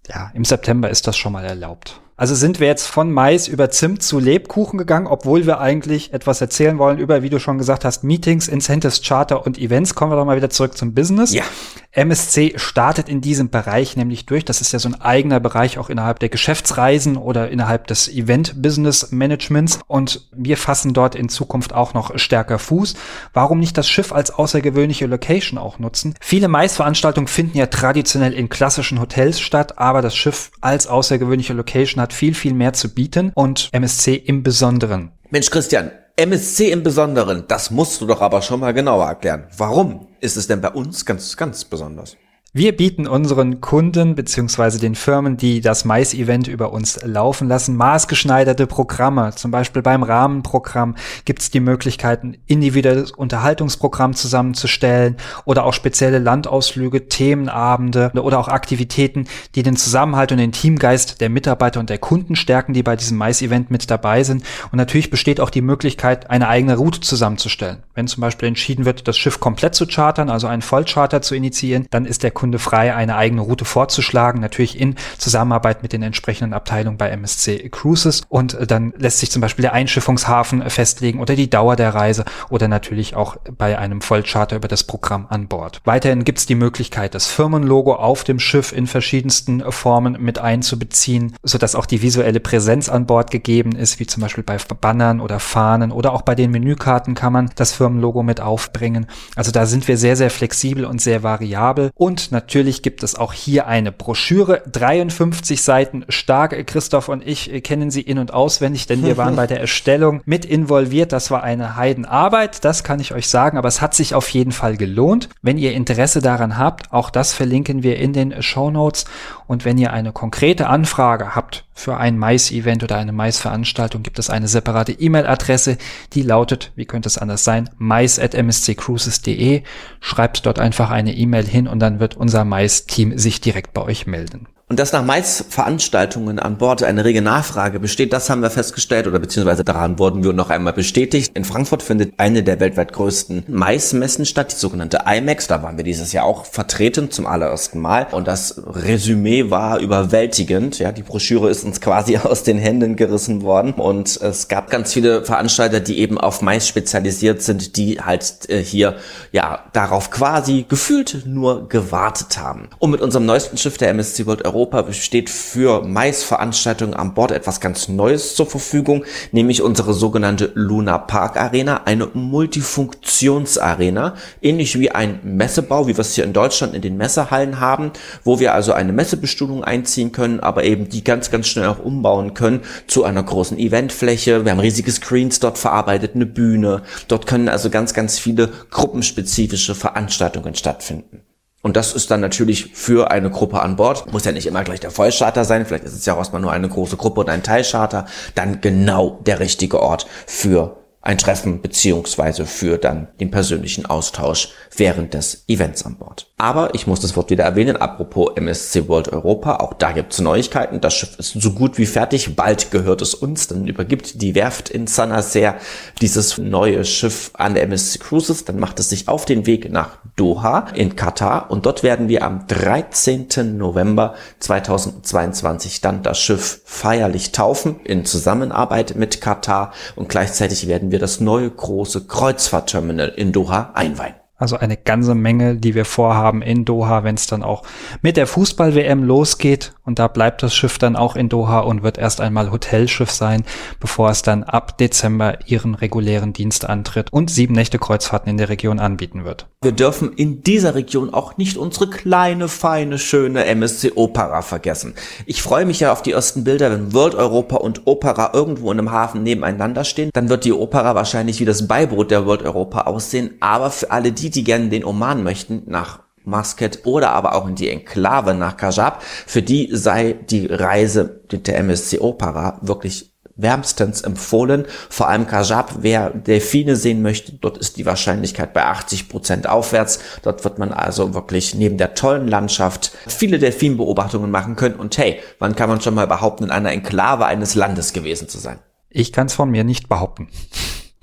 Ja, 0.08 0.30
im 0.32 0.44
September 0.44 0.88
ist 0.88 1.08
das 1.08 1.16
schon 1.16 1.32
mal 1.32 1.44
erlaubt. 1.44 2.00
Also 2.18 2.34
sind 2.34 2.58
wir 2.58 2.66
jetzt 2.66 2.88
von 2.88 3.12
Mais 3.12 3.46
über 3.46 3.70
Zimt 3.70 4.02
zu 4.02 4.18
Lebkuchen 4.18 4.76
gegangen, 4.76 5.06
obwohl 5.06 5.46
wir 5.46 5.60
eigentlich 5.60 6.12
etwas 6.12 6.40
erzählen 6.40 6.76
wollen 6.76 6.98
über, 6.98 7.22
wie 7.22 7.30
du 7.30 7.38
schon 7.38 7.58
gesagt 7.58 7.84
hast, 7.84 8.02
Meetings, 8.02 8.48
Incentives, 8.48 9.02
Charter 9.02 9.46
und 9.46 9.56
Events. 9.56 9.94
Kommen 9.94 10.10
wir 10.10 10.16
doch 10.16 10.24
mal 10.24 10.36
wieder 10.36 10.50
zurück 10.50 10.76
zum 10.76 10.94
Business. 10.94 11.32
Ja. 11.32 11.44
MSC 11.92 12.54
startet 12.56 13.08
in 13.08 13.20
diesem 13.20 13.50
Bereich 13.50 13.96
nämlich 13.96 14.26
durch. 14.26 14.44
Das 14.44 14.60
ist 14.60 14.72
ja 14.72 14.78
so 14.78 14.88
ein 14.88 15.00
eigener 15.00 15.40
Bereich 15.40 15.78
auch 15.78 15.90
innerhalb 15.90 16.18
der 16.18 16.28
Geschäftsreisen 16.28 17.16
oder 17.16 17.50
innerhalb 17.50 17.86
des 17.86 18.08
Event-Business-Managements. 18.08 19.78
Und 19.86 20.28
wir 20.32 20.56
fassen 20.56 20.92
dort 20.92 21.14
in 21.14 21.28
Zukunft 21.28 21.72
auch 21.72 21.94
noch 21.94 22.18
stärker 22.18 22.58
Fuß. 22.58 22.94
Warum 23.32 23.58
nicht 23.58 23.78
das 23.78 23.88
Schiff 23.88 24.12
als 24.12 24.30
außergewöhnliche 24.32 25.06
Location 25.06 25.58
auch 25.58 25.78
nutzen? 25.78 26.14
Viele 26.20 26.48
Mais-Veranstaltungen 26.48 27.26
finden 27.26 27.56
ja 27.56 27.66
traditionell 27.66 28.32
in 28.32 28.48
klassischen 28.48 29.00
Hotels 29.00 29.40
statt, 29.40 29.78
aber 29.78 30.02
das 30.02 30.14
Schiff 30.14 30.50
als 30.60 30.88
außergewöhnliche 30.88 31.54
Location 31.54 32.02
hat 32.02 32.07
hat 32.08 32.14
viel, 32.14 32.34
viel 32.34 32.54
mehr 32.54 32.72
zu 32.72 32.88
bieten 32.88 33.32
und 33.34 33.68
MSC 33.72 34.14
im 34.14 34.42
Besonderen. 34.42 35.12
Mensch, 35.28 35.50
Christian, 35.50 35.90
MSC 36.16 36.70
im 36.70 36.82
Besonderen, 36.82 37.44
das 37.48 37.70
musst 37.70 38.00
du 38.00 38.06
doch 38.06 38.22
aber 38.22 38.40
schon 38.40 38.60
mal 38.60 38.72
genauer 38.72 39.04
erklären. 39.04 39.44
Warum 39.58 40.08
ist 40.20 40.38
es 40.38 40.46
denn 40.46 40.62
bei 40.62 40.70
uns 40.70 41.04
ganz, 41.04 41.36
ganz 41.36 41.66
besonders? 41.66 42.16
Wir 42.54 42.74
bieten 42.74 43.06
unseren 43.06 43.60
Kunden 43.60 44.14
beziehungsweise 44.14 44.80
den 44.80 44.94
Firmen, 44.94 45.36
die 45.36 45.60
das 45.60 45.84
Mais-Event 45.84 46.48
über 46.48 46.72
uns 46.72 46.98
laufen 47.04 47.46
lassen, 47.46 47.76
maßgeschneiderte 47.76 48.66
Programme. 48.66 49.32
Zum 49.36 49.50
Beispiel 49.50 49.82
beim 49.82 50.02
Rahmenprogramm 50.02 50.94
gibt 51.26 51.42
es 51.42 51.50
die 51.50 51.60
Möglichkeiten, 51.60 52.38
individuelles 52.46 53.10
Unterhaltungsprogramm 53.10 54.14
zusammenzustellen 54.14 55.18
oder 55.44 55.66
auch 55.66 55.74
spezielle 55.74 56.20
Landausflüge, 56.20 57.10
Themenabende 57.10 58.12
oder 58.14 58.38
auch 58.38 58.48
Aktivitäten, 58.48 59.26
die 59.54 59.62
den 59.62 59.76
Zusammenhalt 59.76 60.32
und 60.32 60.38
den 60.38 60.52
Teamgeist 60.52 61.20
der 61.20 61.28
Mitarbeiter 61.28 61.80
und 61.80 61.90
der 61.90 61.98
Kunden 61.98 62.34
stärken, 62.34 62.72
die 62.72 62.82
bei 62.82 62.96
diesem 62.96 63.18
Mais-Event 63.18 63.70
mit 63.70 63.90
dabei 63.90 64.24
sind. 64.24 64.42
Und 64.72 64.78
natürlich 64.78 65.10
besteht 65.10 65.40
auch 65.40 65.50
die 65.50 65.60
Möglichkeit, 65.60 66.30
eine 66.30 66.48
eigene 66.48 66.78
Route 66.78 67.02
zusammenzustellen. 67.02 67.82
Wenn 67.94 68.08
zum 68.08 68.22
Beispiel 68.22 68.48
entschieden 68.48 68.86
wird, 68.86 69.06
das 69.06 69.18
Schiff 69.18 69.38
komplett 69.38 69.74
zu 69.74 69.86
chartern, 69.86 70.30
also 70.30 70.46
einen 70.46 70.62
Vollcharter 70.62 71.20
zu 71.20 71.34
initiieren, 71.34 71.86
dann 71.90 72.06
ist 72.06 72.22
der 72.22 72.37
Kunde 72.38 72.60
frei, 72.60 72.94
eine 72.94 73.16
eigene 73.16 73.40
Route 73.40 73.64
vorzuschlagen, 73.64 74.40
natürlich 74.40 74.78
in 74.78 74.94
Zusammenarbeit 75.18 75.82
mit 75.82 75.92
den 75.92 76.04
entsprechenden 76.04 76.54
Abteilungen 76.54 76.96
bei 76.96 77.10
MSC 77.10 77.68
Cruises. 77.68 78.22
Und 78.28 78.54
äh, 78.54 78.64
dann 78.64 78.94
lässt 78.96 79.18
sich 79.18 79.32
zum 79.32 79.42
Beispiel 79.42 79.62
der 79.62 79.72
Einschiffungshafen 79.72 80.70
festlegen 80.70 81.18
oder 81.18 81.34
die 81.34 81.50
Dauer 81.50 81.74
der 81.74 81.94
Reise 81.94 82.24
oder 82.48 82.68
natürlich 82.68 83.16
auch 83.16 83.36
bei 83.56 83.76
einem 83.76 84.00
Vollcharter 84.00 84.54
über 84.54 84.68
das 84.68 84.84
Programm 84.84 85.26
an 85.28 85.48
Bord. 85.48 85.80
Weiterhin 85.84 86.22
gibt 86.22 86.38
es 86.38 86.46
die 86.46 86.54
Möglichkeit, 86.54 87.16
das 87.16 87.26
Firmenlogo 87.26 87.96
auf 87.96 88.22
dem 88.22 88.38
Schiff 88.38 88.70
in 88.70 88.86
verschiedensten 88.86 89.64
Formen 89.72 90.16
mit 90.20 90.38
einzubeziehen, 90.38 91.34
sodass 91.42 91.74
auch 91.74 91.86
die 91.86 92.02
visuelle 92.02 92.38
Präsenz 92.38 92.88
an 92.88 93.06
Bord 93.06 93.32
gegeben 93.32 93.72
ist, 93.72 93.98
wie 93.98 94.06
zum 94.06 94.22
Beispiel 94.22 94.44
bei 94.44 94.58
Bannern 94.80 95.20
oder 95.20 95.40
Fahnen 95.40 95.90
oder 95.90 96.12
auch 96.12 96.22
bei 96.22 96.36
den 96.36 96.52
Menükarten 96.52 97.16
kann 97.16 97.32
man 97.32 97.50
das 97.56 97.72
Firmenlogo 97.72 98.22
mit 98.22 98.40
aufbringen. 98.40 99.06
Also 99.34 99.50
da 99.50 99.66
sind 99.66 99.88
wir 99.88 99.98
sehr, 99.98 100.14
sehr 100.14 100.30
flexibel 100.30 100.84
und 100.84 101.00
sehr 101.00 101.24
variabel 101.24 101.90
und 101.94 102.27
natürlich 102.32 102.82
gibt 102.82 103.02
es 103.02 103.14
auch 103.14 103.32
hier 103.32 103.66
eine 103.66 103.92
Broschüre, 103.92 104.62
53 104.70 105.62
Seiten 105.62 106.04
stark. 106.08 106.66
Christoph 106.66 107.08
und 107.08 107.26
ich 107.26 107.62
kennen 107.62 107.90
sie 107.90 108.00
in- 108.00 108.18
und 108.18 108.32
auswendig, 108.32 108.86
denn 108.86 109.02
wir 109.02 109.16
waren 109.16 109.36
bei 109.36 109.46
der 109.46 109.60
Erstellung 109.60 110.22
mit 110.24 110.44
involviert. 110.44 111.12
Das 111.12 111.30
war 111.30 111.42
eine 111.42 111.76
Heidenarbeit, 111.76 112.64
das 112.64 112.84
kann 112.84 113.00
ich 113.00 113.14
euch 113.14 113.28
sagen, 113.28 113.58
aber 113.58 113.68
es 113.68 113.80
hat 113.80 113.94
sich 113.94 114.14
auf 114.14 114.28
jeden 114.30 114.52
Fall 114.52 114.76
gelohnt. 114.76 115.28
Wenn 115.42 115.58
ihr 115.58 115.72
Interesse 115.72 116.20
daran 116.20 116.58
habt, 116.58 116.92
auch 116.92 117.10
das 117.10 117.32
verlinken 117.32 117.82
wir 117.82 117.98
in 117.98 118.12
den 118.12 118.42
Show 118.42 118.70
Notes. 118.70 119.04
Und 119.48 119.64
wenn 119.64 119.78
ihr 119.78 119.94
eine 119.94 120.12
konkrete 120.12 120.66
Anfrage 120.66 121.34
habt 121.34 121.64
für 121.72 121.96
ein 121.96 122.18
Mais-Event 122.18 122.84
oder 122.84 122.98
eine 122.98 123.12
Mais-Veranstaltung, 123.12 124.02
gibt 124.02 124.18
es 124.18 124.28
eine 124.28 124.46
separate 124.46 124.92
E-Mail-Adresse, 124.92 125.78
die 126.12 126.20
lautet, 126.20 126.70
wie 126.76 126.84
könnte 126.84 127.08
es 127.08 127.16
anders 127.16 127.44
sein, 127.44 127.70
mais.msccruises.de. 127.78 129.62
Schreibt 130.00 130.44
dort 130.44 130.58
einfach 130.58 130.90
eine 130.90 131.14
E-Mail 131.14 131.46
hin 131.46 131.66
und 131.66 131.78
dann 131.78 131.98
wird 131.98 132.17
unser 132.18 132.44
Mais-Team 132.44 133.16
sich 133.16 133.40
direkt 133.40 133.72
bei 133.72 133.82
euch 133.82 134.06
melden. 134.06 134.46
Und 134.70 134.78
dass 134.78 134.92
nach 134.92 135.02
Mais-Veranstaltungen 135.02 136.38
an 136.38 136.58
Bord 136.58 136.82
eine 136.82 137.02
rege 137.02 137.22
Nachfrage 137.22 137.80
besteht, 137.80 138.12
das 138.12 138.28
haben 138.28 138.42
wir 138.42 138.50
festgestellt 138.50 139.06
oder 139.06 139.18
beziehungsweise 139.18 139.64
daran 139.64 139.98
wurden 139.98 140.22
wir 140.22 140.34
noch 140.34 140.50
einmal 140.50 140.74
bestätigt. 140.74 141.30
In 141.32 141.46
Frankfurt 141.46 141.82
findet 141.82 142.12
eine 142.18 142.42
der 142.42 142.60
weltweit 142.60 142.92
größten 142.92 143.44
Mais-Messen 143.48 144.26
statt, 144.26 144.52
die 144.52 144.56
sogenannte 144.56 145.04
IMAX. 145.06 145.46
Da 145.46 145.62
waren 145.62 145.78
wir 145.78 145.84
dieses 145.84 146.12
Jahr 146.12 146.26
auch 146.26 146.44
vertreten 146.44 147.10
zum 147.10 147.26
allerersten 147.26 147.80
Mal. 147.80 148.08
Und 148.10 148.28
das 148.28 148.60
Resümee 148.66 149.48
war 149.48 149.78
überwältigend. 149.78 150.78
Ja, 150.78 150.92
die 150.92 151.02
Broschüre 151.02 151.48
ist 151.48 151.64
uns 151.64 151.80
quasi 151.80 152.16
aus 152.22 152.42
den 152.42 152.58
Händen 152.58 152.96
gerissen 152.96 153.40
worden. 153.40 153.72
Und 153.72 154.20
es 154.20 154.48
gab 154.48 154.68
ganz 154.68 154.92
viele 154.92 155.24
Veranstalter, 155.24 155.80
die 155.80 155.98
eben 155.98 156.18
auf 156.18 156.42
Mais 156.42 156.68
spezialisiert 156.68 157.40
sind, 157.40 157.78
die 157.78 158.02
halt 158.02 158.50
äh, 158.50 158.62
hier 158.62 158.96
ja 159.32 159.60
darauf 159.72 160.10
quasi 160.10 160.66
gefühlt 160.68 161.22
nur 161.24 161.70
gewartet 161.70 162.36
haben. 162.36 162.68
Und 162.78 162.90
mit 162.90 163.00
unserem 163.00 163.24
neuesten 163.24 163.56
Schiff 163.56 163.78
der 163.78 163.88
MSC 163.88 164.26
World 164.26 164.44
Europa 164.44 164.57
Europa 164.58 164.82
besteht 164.82 165.30
für 165.30 165.84
Mais-Veranstaltungen 165.84 166.94
an 166.94 167.14
Bord 167.14 167.30
etwas 167.30 167.60
ganz 167.60 167.86
Neues 167.88 168.34
zur 168.34 168.46
Verfügung, 168.46 169.04
nämlich 169.30 169.62
unsere 169.62 169.94
sogenannte 169.94 170.50
Luna 170.54 170.98
Park 170.98 171.36
Arena, 171.36 171.82
eine 171.84 172.08
Multifunktion 172.12 172.98
Produktionsarena, 173.18 174.14
ähnlich 174.42 174.78
wie 174.78 174.90
ein 174.90 175.20
Messebau, 175.22 175.86
wie 175.86 175.96
wir 175.96 176.00
es 176.00 176.14
hier 176.14 176.24
in 176.24 176.32
Deutschland 176.32 176.74
in 176.74 176.82
den 176.82 176.96
Messehallen 176.96 177.60
haben, 177.60 177.92
wo 178.24 178.38
wir 178.38 178.54
also 178.54 178.72
eine 178.72 178.92
Messebestuhlung 178.92 179.64
einziehen 179.64 180.12
können, 180.12 180.40
aber 180.40 180.64
eben 180.64 180.88
die 180.88 181.04
ganz, 181.04 181.30
ganz 181.30 181.48
schnell 181.48 181.66
auch 181.66 181.78
umbauen 181.78 182.34
können 182.34 182.60
zu 182.86 183.04
einer 183.04 183.22
großen 183.22 183.58
Eventfläche. 183.58 184.44
Wir 184.44 184.52
haben 184.52 184.60
riesige 184.60 184.90
Screens 184.90 185.40
dort 185.40 185.58
verarbeitet, 185.58 186.14
eine 186.14 186.26
Bühne. 186.26 186.82
Dort 187.08 187.26
können 187.26 187.48
also 187.48 187.70
ganz, 187.70 187.94
ganz 187.94 188.18
viele 188.18 188.50
gruppenspezifische 188.70 189.74
Veranstaltungen 189.74 190.54
stattfinden. 190.54 191.27
Und 191.68 191.76
das 191.76 191.92
ist 191.92 192.10
dann 192.10 192.22
natürlich 192.22 192.70
für 192.72 193.10
eine 193.10 193.28
Gruppe 193.28 193.60
an 193.60 193.76
Bord, 193.76 194.10
muss 194.10 194.24
ja 194.24 194.32
nicht 194.32 194.46
immer 194.46 194.64
gleich 194.64 194.80
der 194.80 194.90
Vollcharter 194.90 195.44
sein, 195.44 195.66
vielleicht 195.66 195.84
ist 195.84 195.92
es 195.92 196.06
ja 196.06 196.14
auch 196.14 196.18
erstmal 196.18 196.40
nur 196.40 196.50
eine 196.50 196.66
große 196.66 196.96
Gruppe 196.96 197.20
und 197.20 197.28
ein 197.28 197.42
Teilcharter, 197.42 198.06
dann 198.34 198.62
genau 198.62 199.20
der 199.26 199.38
richtige 199.38 199.82
Ort 199.82 200.06
für 200.26 200.78
ein 201.02 201.18
Treffen 201.18 201.60
beziehungsweise 201.60 202.46
für 202.46 202.78
dann 202.78 203.08
den 203.20 203.30
persönlichen 203.30 203.84
Austausch 203.84 204.48
während 204.74 205.12
des 205.12 205.44
Events 205.46 205.84
an 205.84 205.98
Bord. 205.98 206.27
Aber 206.40 206.72
ich 206.76 206.86
muss 206.86 207.00
das 207.00 207.16
Wort 207.16 207.30
wieder 207.30 207.42
erwähnen, 207.42 207.76
apropos 207.76 208.30
MSC 208.36 208.86
World 208.86 209.08
Europa, 209.12 209.56
auch 209.56 209.74
da 209.74 209.90
gibt's 209.90 210.20
Neuigkeiten. 210.20 210.80
Das 210.80 210.94
Schiff 210.94 211.18
ist 211.18 211.32
so 211.32 211.50
gut 211.50 211.78
wie 211.78 211.86
fertig, 211.86 212.36
bald 212.36 212.70
gehört 212.70 213.02
es 213.02 213.12
uns, 213.12 213.48
dann 213.48 213.66
übergibt 213.66 214.22
die 214.22 214.36
Werft 214.36 214.68
in 214.68 214.86
Sanaser 214.86 215.56
dieses 216.00 216.38
neue 216.38 216.84
Schiff 216.84 217.32
an 217.34 217.56
MSC 217.56 217.98
Cruises, 217.98 218.44
dann 218.44 218.60
macht 218.60 218.78
es 218.78 218.88
sich 218.88 219.08
auf 219.08 219.24
den 219.24 219.46
Weg 219.46 219.72
nach 219.72 219.98
Doha 220.14 220.68
in 220.74 220.94
Katar 220.94 221.50
und 221.50 221.66
dort 221.66 221.82
werden 221.82 222.08
wir 222.08 222.22
am 222.22 222.46
13. 222.46 223.56
November 223.56 224.14
2022 224.38 225.80
dann 225.80 226.04
das 226.04 226.20
Schiff 226.20 226.60
feierlich 226.64 227.32
taufen 227.32 227.80
in 227.82 228.04
Zusammenarbeit 228.04 228.94
mit 228.94 229.20
Katar 229.20 229.72
und 229.96 230.08
gleichzeitig 230.08 230.68
werden 230.68 230.92
wir 230.92 231.00
das 231.00 231.18
neue 231.18 231.50
große 231.50 232.06
Kreuzfahrtterminal 232.06 233.08
in 233.08 233.32
Doha 233.32 233.72
einweihen. 233.74 234.14
Also 234.38 234.56
eine 234.56 234.76
ganze 234.76 235.16
Menge, 235.16 235.56
die 235.56 235.74
wir 235.74 235.84
vorhaben 235.84 236.42
in 236.42 236.64
Doha, 236.64 237.02
wenn 237.02 237.16
es 237.16 237.26
dann 237.26 237.42
auch 237.42 237.64
mit 238.02 238.16
der 238.16 238.28
Fußball-WM 238.28 239.02
losgeht. 239.02 239.72
Und 239.84 239.98
da 239.98 240.06
bleibt 240.06 240.42
das 240.44 240.54
Schiff 240.54 240.78
dann 240.78 240.94
auch 240.94 241.16
in 241.16 241.28
Doha 241.28 241.60
und 241.60 241.82
wird 241.82 241.98
erst 241.98 242.20
einmal 242.20 242.52
Hotelschiff 242.52 243.10
sein, 243.10 243.42
bevor 243.80 244.10
es 244.10 244.22
dann 244.22 244.44
ab 244.44 244.78
Dezember 244.78 245.38
ihren 245.46 245.74
regulären 245.74 246.32
Dienst 246.32 246.68
antritt 246.68 247.12
und 247.12 247.30
sieben 247.30 247.54
Nächte 247.54 247.78
Kreuzfahrten 247.78 248.30
in 248.30 248.36
der 248.36 248.48
Region 248.48 248.78
anbieten 248.78 249.24
wird. 249.24 249.46
Wir 249.60 249.72
dürfen 249.72 250.12
in 250.12 250.44
dieser 250.44 250.76
Region 250.76 251.12
auch 251.12 251.36
nicht 251.36 251.56
unsere 251.56 251.90
kleine, 251.90 252.46
feine, 252.46 252.98
schöne 252.98 253.44
MSC 253.44 253.92
Opera 253.96 254.42
vergessen. 254.42 254.94
Ich 255.26 255.42
freue 255.42 255.66
mich 255.66 255.80
ja 255.80 255.90
auf 255.90 256.02
die 256.02 256.12
ersten 256.12 256.44
Bilder, 256.44 256.70
wenn 256.70 256.92
World 256.92 257.16
Europa 257.16 257.56
und 257.56 257.86
Opera 257.86 258.30
irgendwo 258.34 258.70
in 258.70 258.78
einem 258.78 258.92
Hafen 258.92 259.24
nebeneinander 259.24 259.82
stehen. 259.82 260.10
Dann 260.12 260.28
wird 260.28 260.44
die 260.44 260.52
Opera 260.52 260.94
wahrscheinlich 260.94 261.40
wie 261.40 261.44
das 261.44 261.66
Beiboot 261.66 262.12
der 262.12 262.24
World 262.24 262.42
Europa 262.42 262.82
aussehen. 262.82 263.34
Aber 263.40 263.72
für 263.72 263.90
alle 263.90 264.12
die, 264.12 264.27
die 264.30 264.44
gerne 264.44 264.68
den 264.68 264.84
Oman 264.84 265.22
möchten, 265.22 265.62
nach 265.66 266.00
Muscat 266.24 266.80
oder 266.84 267.10
aber 267.10 267.34
auch 267.34 267.48
in 267.48 267.54
die 267.54 267.70
Enklave 267.70 268.34
nach 268.34 268.56
Kajab, 268.56 269.02
für 269.02 269.42
die 269.42 269.70
sei 269.72 270.12
die 270.12 270.46
Reise 270.46 271.22
mit 271.30 271.46
der 271.46 271.58
MSC 271.58 272.00
Opera 272.00 272.58
wirklich 272.60 273.12
wärmstens 273.38 274.02
empfohlen. 274.02 274.66
Vor 274.90 275.08
allem 275.08 275.26
Kajab, 275.26 275.76
wer 275.80 276.10
Delfine 276.10 276.76
sehen 276.76 277.02
möchte, 277.02 277.32
dort 277.32 277.56
ist 277.56 277.76
die 277.76 277.86
Wahrscheinlichkeit 277.86 278.52
bei 278.52 278.64
80 278.64 279.08
Prozent 279.08 279.48
aufwärts. 279.48 280.00
Dort 280.22 280.44
wird 280.44 280.58
man 280.58 280.72
also 280.72 281.14
wirklich 281.14 281.54
neben 281.54 281.78
der 281.78 281.94
tollen 281.94 282.28
Landschaft 282.28 282.92
viele 283.06 283.38
Delfinbeobachtungen 283.38 284.30
machen 284.30 284.56
können. 284.56 284.74
Und 284.74 284.98
hey, 284.98 285.20
wann 285.38 285.56
kann 285.56 285.70
man 285.70 285.80
schon 285.80 285.94
mal 285.94 286.06
behaupten, 286.06 286.44
in 286.44 286.50
einer 286.50 286.72
Enklave 286.72 287.26
eines 287.26 287.54
Landes 287.54 287.92
gewesen 287.92 288.28
zu 288.28 288.38
sein? 288.38 288.58
Ich 288.90 289.12
kann 289.12 289.28
es 289.28 289.34
von 289.34 289.50
mir 289.50 289.64
nicht 289.64 289.88
behaupten. 289.88 290.28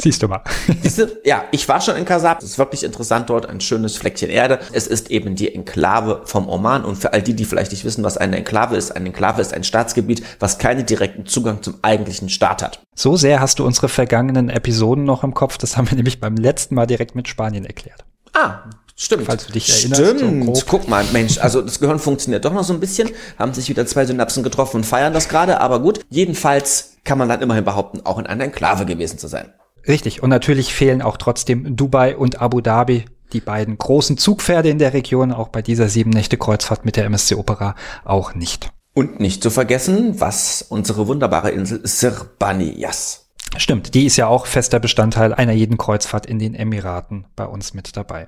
Siehst 0.02 0.22
du 0.22 0.28
mal. 0.28 0.42
Siehste, 0.82 1.22
ja, 1.24 1.46
ich 1.52 1.68
war 1.70 1.80
schon 1.80 1.96
in 1.96 2.06
Kasab. 2.06 2.40
Es 2.44 2.50
ist 2.52 2.58
wirklich 2.58 2.84
interessant 2.84 3.30
dort, 3.30 3.48
ein 3.48 3.62
schönes 3.62 3.96
Fleckchen 3.96 4.30
Erde. 4.30 4.60
Es 4.74 4.88
ist 4.88 5.10
eben 5.10 5.36
die 5.36 5.54
Enklave 5.54 6.22
vom 6.26 6.50
Oman. 6.50 6.84
Und 6.84 6.98
für 6.98 7.14
all 7.14 7.22
die, 7.22 7.34
die 7.34 7.46
vielleicht 7.46 7.72
nicht 7.72 7.86
wissen, 7.86 8.04
was 8.04 8.18
eine 8.18 8.38
Enklave 8.38 8.76
ist, 8.76 8.92
eine 8.96 9.08
Enklave 9.08 9.42
ist 9.42 9.54
ein 9.54 9.64
Staatsgebiet, 9.64 10.22
was 10.40 10.58
keinen 10.58 10.86
direkten 10.86 11.26
Zugang 11.26 11.64
zum 11.64 11.76
eigentlichen 11.82 12.30
Staat 12.30 12.62
hat. 12.62 12.82
So 12.94 13.16
sehr 13.16 13.40
hast 13.40 13.60
du 13.60 13.66
unsere 13.66 13.88
vergangenen 13.88 14.50
Episoden 14.50 15.06
noch 15.06 15.24
im 15.24 15.34
Kopf. 15.34 15.58
Das 15.58 15.78
haben 15.78 15.90
wir 15.90 15.96
nämlich 15.96 16.20
beim 16.20 16.36
letzten 16.36 16.76
Mal 16.76 16.88
direkt 16.88 17.16
mit 17.16 17.28
Spanien 17.28 17.66
erklärt. 17.66 18.04
Ah, 18.34 18.64
Stimmt. 18.98 19.26
Falls 19.26 19.46
du 19.46 19.52
dich 19.52 19.70
erinnerst. 19.70 20.20
Stimmt. 20.20 20.56
So 20.56 20.64
Guck 20.68 20.88
mal, 20.88 21.04
Mensch, 21.12 21.38
also 21.40 21.62
das 21.62 21.82
Gehirn 21.82 22.00
funktioniert 22.00 22.46
doch 22.46 22.54
noch 22.54 22.64
so 22.64 22.74
ein 22.74 22.80
bisschen. 22.80 23.10
Haben 23.38 23.54
sich 23.54 23.68
wieder 23.68 23.86
zwei 23.86 24.06
Synapsen 24.06 24.42
getroffen 24.42 24.78
und 24.78 24.84
feiern 24.86 25.14
das 25.14 25.28
gerade, 25.28 25.60
aber 25.60 25.82
gut. 25.82 26.00
Jedenfalls 26.10 26.96
kann 27.04 27.18
man 27.18 27.28
dann 27.28 27.42
immerhin 27.42 27.66
behaupten, 27.66 28.06
auch 28.06 28.18
in 28.20 28.26
einer 28.26 28.46
Enklave 28.46 28.86
gewesen 28.86 29.20
zu 29.20 29.28
sein. 29.28 29.52
Richtig. 29.88 30.24
Und 30.24 30.30
natürlich 30.30 30.74
fehlen 30.74 31.02
auch 31.02 31.18
trotzdem 31.18 31.76
Dubai 31.76 32.16
und 32.16 32.42
Abu 32.42 32.62
Dhabi, 32.62 33.06
die 33.34 33.42
beiden 33.42 33.78
großen 33.78 34.18
Zugpferde 34.18 34.70
in 34.70 34.80
der 34.80 34.94
Region, 34.94 35.32
auch 35.32 35.50
bei 35.50 35.62
dieser 35.62 35.90
sieben 35.90 36.10
Nächte 36.10 36.38
Kreuzfahrt 36.38 36.86
mit 36.86 36.96
der 36.96 37.06
MSC 37.06 37.36
Opera 37.36 37.76
auch 38.04 38.34
nicht. 38.34 38.70
Und 38.94 39.20
nicht 39.20 39.44
zu 39.44 39.50
vergessen, 39.50 40.20
was 40.22 40.62
unsere 40.62 41.08
wunderbare 41.08 41.52
Insel 41.52 41.82
Sirbaniyas. 41.84 43.30
Stimmt, 43.58 43.94
die 43.94 44.06
ist 44.06 44.18
ja 44.18 44.28
auch 44.28 44.46
fester 44.46 44.80
Bestandteil 44.80 45.34
einer 45.34 45.54
jeden 45.54 45.78
Kreuzfahrt 45.78 46.26
in 46.26 46.40
den 46.40 46.56
Emiraten 46.56 47.26
bei 47.36 47.46
uns 47.46 47.74
mit 47.74 47.96
dabei. 47.96 48.26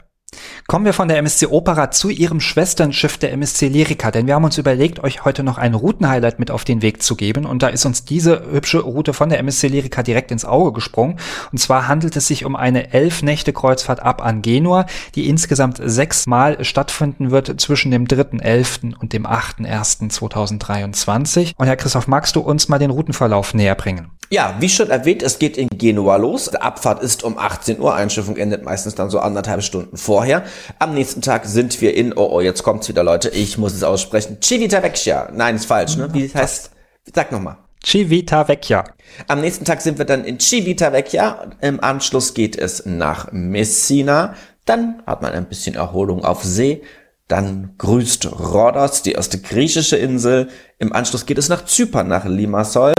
Kommen 0.68 0.86
wir 0.86 0.94
von 0.94 1.08
der 1.08 1.18
MSC 1.18 1.48
Opera 1.48 1.92
zu 1.92 2.10
ihrem 2.10 2.40
Schwesternschiff 2.40 3.18
der 3.18 3.32
MSC 3.34 3.68
Lyrica, 3.68 4.12
denn 4.12 4.28
wir 4.28 4.36
haben 4.36 4.44
uns 4.44 4.58
überlegt, 4.58 5.04
euch 5.04 5.26
heute 5.26 5.44
noch 5.44 5.58
ein 5.58 5.74
Routenhighlight 5.74 6.40
mit 6.40 6.52
auf 6.52 6.64
den 6.64 6.82
Weg 6.82 7.02
zu 7.02 7.16
geben 7.16 7.46
und 7.46 7.64
da 7.64 7.70
ist 7.70 7.86
uns 7.86 8.06
diese 8.06 8.44
hübsche 8.52 8.80
Route 8.80 9.14
von 9.14 9.30
der 9.30 9.40
MSC 9.40 9.68
Lyrica 9.68 10.04
direkt 10.04 10.32
ins 10.32 10.46
Auge 10.46 10.74
gesprungen 10.74 11.20
und 11.52 11.58
zwar 11.58 11.88
handelt 11.88 12.16
es 12.16 12.28
sich 12.28 12.46
um 12.46 12.56
eine 12.56 12.94
elf 12.94 13.24
Nächte 13.24 13.54
Kreuzfahrt 13.54 14.02
ab 14.02 14.24
an 14.24 14.42
Genua, 14.42 14.86
die 15.16 15.30
insgesamt 15.30 15.80
sechsmal 15.84 16.64
stattfinden 16.64 17.32
wird 17.32 17.62
zwischen 17.62 17.92
dem 17.92 18.06
3.11. 18.06 18.96
und 18.96 19.14
dem 19.14 19.26
8.1.2023 19.26 21.54
und 21.58 21.68
Herr 21.68 21.78
Christoph, 21.78 22.08
magst 22.08 22.36
du 22.36 22.42
uns 22.42 22.68
mal 22.68 22.80
den 22.80 22.92
Routenverlauf 22.92 23.54
näher 23.54 23.76
bringen? 23.76 24.12
Ja, 24.30 24.58
wie 24.60 24.68
schon 24.68 24.90
erwähnt, 24.90 25.24
es 25.24 25.40
geht 25.40 25.58
in 25.58 25.70
Genua 25.70 26.18
los. 26.18 26.50
Die 26.52 26.58
Abfahrt 26.58 27.02
ist 27.02 27.24
um 27.24 27.38
18 27.38 27.80
Uhr, 27.80 27.96
Einschiffung 27.96 28.36
endet 28.36 28.64
meistens 28.64 28.96
dann 28.96 29.10
so 29.10 29.20
anderthalb 29.20 29.64
Stunden 29.64 29.96
vorher. 29.96 30.44
Am 30.80 30.94
nächsten 30.94 31.22
Tag 31.22 31.46
sind 31.46 31.80
wir 31.82 31.96
in, 31.96 32.12
oh, 32.14 32.30
oh, 32.32 32.42
jetzt 32.42 32.64
kommt's 32.64 32.90
wieder, 32.90 33.04
Leute, 33.04 33.30
ich 33.30 33.58
muss 33.58 33.74
es 33.74 33.84
aussprechen, 33.84 34.38
Civitavecchia. 34.44 35.30
Nein, 35.34 35.56
ist 35.56 35.66
falsch, 35.66 35.96
ne? 35.96 36.10
Wie 36.14 36.28
heißt, 36.28 36.72
sag 37.14 37.32
nochmal. 37.32 37.58
Civitavecchia. 37.86 38.84
Am 39.28 39.40
nächsten 39.40 39.64
Tag 39.64 39.80
sind 39.82 39.98
wir 39.98 40.06
dann 40.06 40.26
in 40.26 40.42
Civitavecchia. 40.42 41.52
Im 41.62 41.82
Anschluss 41.82 42.34
geht 42.34 42.58
es 42.58 42.86
nach 42.86 43.32
Messina. 43.32 44.34
Dann 44.66 45.02
hat 45.06 45.22
man 45.22 45.32
ein 45.32 45.46
bisschen 45.46 45.76
Erholung 45.76 46.26
auf 46.26 46.44
See. 46.44 46.82
Dann 47.30 47.76
grüßt 47.78 48.26
Rhodos, 48.40 49.04
die 49.04 49.14
erste 49.14 49.40
griechische 49.40 49.96
Insel. 49.96 50.50
Im 50.80 50.92
Anschluss 50.92 51.26
geht 51.26 51.38
es 51.38 51.48
nach 51.48 51.64
Zypern, 51.64 52.10
nach 52.10 52.26
Limassol. 52.26 52.94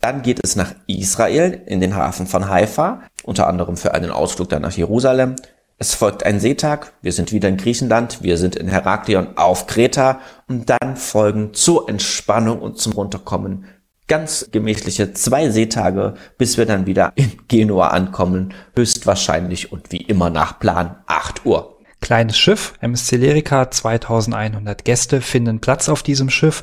Dann 0.00 0.22
geht 0.22 0.40
es 0.42 0.54
nach 0.54 0.74
Israel 0.86 1.62
in 1.66 1.80
den 1.80 1.96
Hafen 1.96 2.26
von 2.26 2.48
Haifa, 2.48 3.02
unter 3.24 3.48
anderem 3.48 3.76
für 3.76 3.94
einen 3.94 4.10
Ausflug 4.10 4.48
dann 4.48 4.62
nach 4.62 4.72
Jerusalem. 4.72 5.34
Es 5.76 5.94
folgt 5.94 6.24
ein 6.24 6.40
Seetag, 6.40 6.92
wir 7.02 7.12
sind 7.12 7.32
wieder 7.32 7.48
in 7.48 7.56
Griechenland, 7.56 8.22
wir 8.22 8.36
sind 8.36 8.56
in 8.56 8.68
Heraklion 8.68 9.36
auf 9.36 9.66
Kreta. 9.66 10.20
Und 10.48 10.70
dann 10.70 10.96
folgen 10.96 11.54
zur 11.54 11.88
Entspannung 11.88 12.60
und 12.60 12.78
zum 12.78 12.92
Runterkommen 12.92 13.64
ganz 14.08 14.48
gemächliche 14.50 15.12
zwei 15.12 15.50
Seetage, 15.50 16.14
bis 16.38 16.58
wir 16.58 16.66
dann 16.66 16.86
wieder 16.86 17.12
in 17.14 17.32
Genua 17.46 17.88
ankommen, 17.88 18.54
höchstwahrscheinlich 18.74 19.70
und 19.70 19.92
wie 19.92 19.98
immer 19.98 20.30
nach 20.30 20.58
Plan 20.58 20.96
8 21.06 21.44
Uhr. 21.44 21.78
Kleines 22.00 22.38
Schiff, 22.38 22.74
MSC 22.80 23.16
Lyrica, 23.16 23.70
2100 23.70 24.84
Gäste 24.84 25.20
finden 25.20 25.60
Platz 25.60 25.88
auf 25.88 26.02
diesem 26.02 26.30
Schiff 26.30 26.62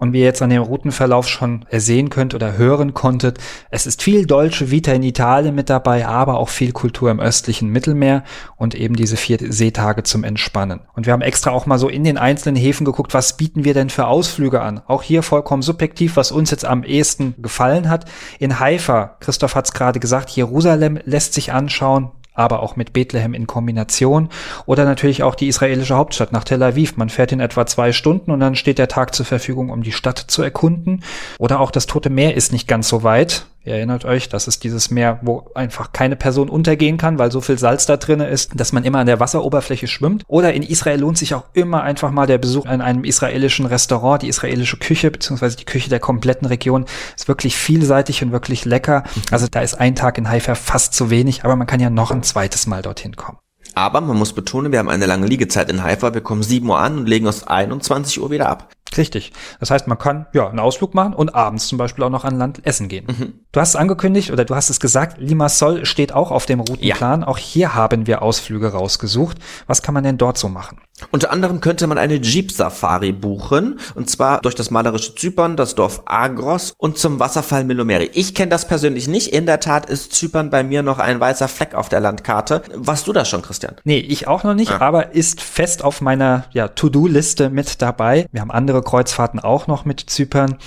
und 0.00 0.12
wie 0.12 0.20
ihr 0.20 0.24
jetzt 0.24 0.42
an 0.42 0.50
dem 0.50 0.62
Routenverlauf 0.62 1.28
schon 1.28 1.64
ersehen 1.68 2.10
könnt 2.10 2.34
oder 2.34 2.56
hören 2.56 2.94
konntet, 2.94 3.38
es 3.70 3.86
ist 3.86 4.02
viel 4.02 4.26
Dolce 4.26 4.70
Vita 4.70 4.92
in 4.92 5.02
Italien 5.02 5.54
mit 5.54 5.70
dabei, 5.70 6.06
aber 6.06 6.38
auch 6.38 6.48
viel 6.48 6.72
Kultur 6.72 7.10
im 7.10 7.20
östlichen 7.20 7.68
Mittelmeer 7.68 8.24
und 8.56 8.74
eben 8.74 8.96
diese 8.96 9.16
vier 9.16 9.38
Seetage 9.38 10.02
zum 10.02 10.24
Entspannen. 10.24 10.80
Und 10.94 11.06
wir 11.06 11.12
haben 11.12 11.22
extra 11.22 11.50
auch 11.50 11.66
mal 11.66 11.78
so 11.78 11.88
in 11.88 12.02
den 12.02 12.18
einzelnen 12.18 12.56
Häfen 12.56 12.84
geguckt, 12.84 13.14
was 13.14 13.36
bieten 13.36 13.64
wir 13.64 13.74
denn 13.74 13.90
für 13.90 14.06
Ausflüge 14.06 14.62
an? 14.62 14.80
Auch 14.86 15.02
hier 15.02 15.22
vollkommen 15.22 15.62
subjektiv, 15.62 16.16
was 16.16 16.32
uns 16.32 16.50
jetzt 16.50 16.64
am 16.64 16.82
ehesten 16.82 17.34
gefallen 17.38 17.88
hat. 17.88 18.06
In 18.38 18.58
Haifa, 18.58 19.16
Christoph 19.20 19.54
hat 19.54 19.66
es 19.66 19.72
gerade 19.72 20.00
gesagt, 20.00 20.30
Jerusalem 20.30 20.98
lässt 21.04 21.34
sich 21.34 21.52
anschauen, 21.52 22.10
aber 22.34 22.62
auch 22.62 22.76
mit 22.76 22.92
Bethlehem 22.92 23.34
in 23.34 23.46
Kombination. 23.46 24.28
Oder 24.66 24.84
natürlich 24.84 25.22
auch 25.22 25.34
die 25.34 25.48
israelische 25.48 25.96
Hauptstadt 25.96 26.32
nach 26.32 26.44
Tel 26.44 26.62
Aviv. 26.62 26.96
Man 26.96 27.08
fährt 27.08 27.32
in 27.32 27.40
etwa 27.40 27.66
zwei 27.66 27.92
Stunden 27.92 28.30
und 28.30 28.40
dann 28.40 28.54
steht 28.54 28.78
der 28.78 28.88
Tag 28.88 29.14
zur 29.14 29.26
Verfügung, 29.26 29.70
um 29.70 29.82
die 29.82 29.92
Stadt 29.92 30.18
zu 30.18 30.42
erkunden. 30.42 31.02
Oder 31.38 31.60
auch 31.60 31.70
das 31.70 31.86
Tote 31.86 32.10
Meer 32.10 32.34
ist 32.34 32.52
nicht 32.52 32.68
ganz 32.68 32.88
so 32.88 33.02
weit. 33.02 33.46
Ihr 33.62 33.74
erinnert 33.74 34.06
euch, 34.06 34.30
das 34.30 34.48
ist 34.48 34.64
dieses 34.64 34.90
Meer, 34.90 35.18
wo 35.20 35.50
einfach 35.54 35.92
keine 35.92 36.16
Person 36.16 36.48
untergehen 36.48 36.96
kann, 36.96 37.18
weil 37.18 37.30
so 37.30 37.42
viel 37.42 37.58
Salz 37.58 37.84
da 37.84 37.98
drin 37.98 38.20
ist, 38.20 38.58
dass 38.58 38.72
man 38.72 38.84
immer 38.84 39.00
an 39.00 39.06
der 39.06 39.20
Wasseroberfläche 39.20 39.86
schwimmt. 39.86 40.24
Oder 40.28 40.54
in 40.54 40.62
Israel 40.62 41.00
lohnt 41.00 41.18
sich 41.18 41.34
auch 41.34 41.44
immer 41.52 41.82
einfach 41.82 42.10
mal 42.10 42.26
der 42.26 42.38
Besuch 42.38 42.64
in 42.64 42.80
einem 42.80 43.04
israelischen 43.04 43.66
Restaurant. 43.66 44.22
Die 44.22 44.28
israelische 44.28 44.78
Küche, 44.78 45.10
beziehungsweise 45.10 45.58
die 45.58 45.66
Küche 45.66 45.90
der 45.90 46.00
kompletten 46.00 46.48
Region, 46.48 46.86
ist 47.14 47.28
wirklich 47.28 47.54
vielseitig 47.54 48.22
und 48.22 48.32
wirklich 48.32 48.64
lecker. 48.64 49.04
Also 49.30 49.46
da 49.46 49.60
ist 49.60 49.74
ein 49.74 49.94
Tag 49.94 50.16
in 50.16 50.30
Haifa 50.30 50.54
fast 50.54 50.94
zu 50.94 51.10
wenig, 51.10 51.44
aber 51.44 51.54
man 51.56 51.66
kann 51.66 51.80
ja 51.80 51.90
noch 51.90 52.10
ein 52.12 52.22
zweites 52.22 52.66
Mal 52.66 52.80
dorthin 52.80 53.14
kommen. 53.16 53.38
Aber 53.74 54.00
man 54.00 54.16
muss 54.16 54.32
betonen, 54.32 54.72
wir 54.72 54.78
haben 54.78 54.88
eine 54.88 55.06
lange 55.06 55.26
Liegezeit 55.26 55.70
in 55.70 55.82
Haifa. 55.82 56.14
Wir 56.14 56.20
kommen 56.20 56.42
7 56.42 56.68
Uhr 56.68 56.78
an 56.78 56.98
und 56.98 57.06
legen 57.08 57.26
uns 57.26 57.44
21 57.44 58.20
Uhr 58.20 58.30
wieder 58.30 58.48
ab. 58.48 58.68
Richtig. 58.96 59.32
Das 59.60 59.70
heißt, 59.70 59.86
man 59.86 59.98
kann 59.98 60.26
ja 60.32 60.48
einen 60.48 60.58
Ausflug 60.58 60.94
machen 60.94 61.14
und 61.14 61.34
abends 61.34 61.68
zum 61.68 61.78
Beispiel 61.78 62.04
auch 62.04 62.10
noch 62.10 62.24
an 62.24 62.36
Land 62.36 62.66
essen 62.66 62.88
gehen. 62.88 63.06
Mhm. 63.06 63.34
Du 63.52 63.60
hast 63.60 63.70
es 63.70 63.76
angekündigt 63.76 64.30
oder 64.30 64.44
du 64.44 64.54
hast 64.54 64.70
es 64.70 64.80
gesagt, 64.80 65.18
Limassol 65.18 65.86
steht 65.86 66.12
auch 66.12 66.30
auf 66.30 66.46
dem 66.46 66.60
Routenplan. 66.60 67.20
Ja. 67.20 67.26
Auch 67.26 67.38
hier 67.38 67.74
haben 67.74 68.06
wir 68.06 68.22
Ausflüge 68.22 68.72
rausgesucht. 68.72 69.38
Was 69.66 69.82
kann 69.82 69.94
man 69.94 70.04
denn 70.04 70.18
dort 70.18 70.38
so 70.38 70.48
machen? 70.48 70.80
Unter 71.10 71.30
anderem 71.30 71.60
könnte 71.60 71.86
man 71.86 71.98
eine 71.98 72.16
Jeep-Safari 72.16 73.12
buchen, 73.12 73.78
und 73.94 74.10
zwar 74.10 74.40
durch 74.40 74.54
das 74.54 74.70
malerische 74.70 75.14
Zypern, 75.14 75.56
das 75.56 75.74
Dorf 75.74 76.02
Agros 76.06 76.72
und 76.76 76.98
zum 76.98 77.20
Wasserfall 77.20 77.64
Milomeri. 77.64 78.10
Ich 78.12 78.34
kenne 78.34 78.50
das 78.50 78.66
persönlich 78.66 79.08
nicht. 79.08 79.28
In 79.28 79.46
der 79.46 79.60
Tat 79.60 79.88
ist 79.88 80.12
Zypern 80.14 80.50
bei 80.50 80.62
mir 80.62 80.82
noch 80.82 80.98
ein 80.98 81.20
weißer 81.20 81.48
Fleck 81.48 81.74
auf 81.74 81.88
der 81.88 82.00
Landkarte. 82.00 82.62
Warst 82.74 83.06
du 83.06 83.12
da 83.12 83.24
schon, 83.24 83.42
Christian? 83.42 83.76
Nee, 83.84 83.98
ich 83.98 84.28
auch 84.28 84.44
noch 84.44 84.54
nicht, 84.54 84.72
ah. 84.72 84.80
aber 84.80 85.14
ist 85.14 85.40
fest 85.40 85.84
auf 85.84 86.00
meiner 86.00 86.44
ja, 86.52 86.68
To-Do-Liste 86.68 87.50
mit 87.50 87.82
dabei. 87.82 88.26
Wir 88.32 88.40
haben 88.40 88.50
andere 88.50 88.82
Kreuzfahrten 88.82 89.40
auch 89.40 89.66
noch 89.66 89.84
mit 89.84 90.00
Zypern 90.08 90.58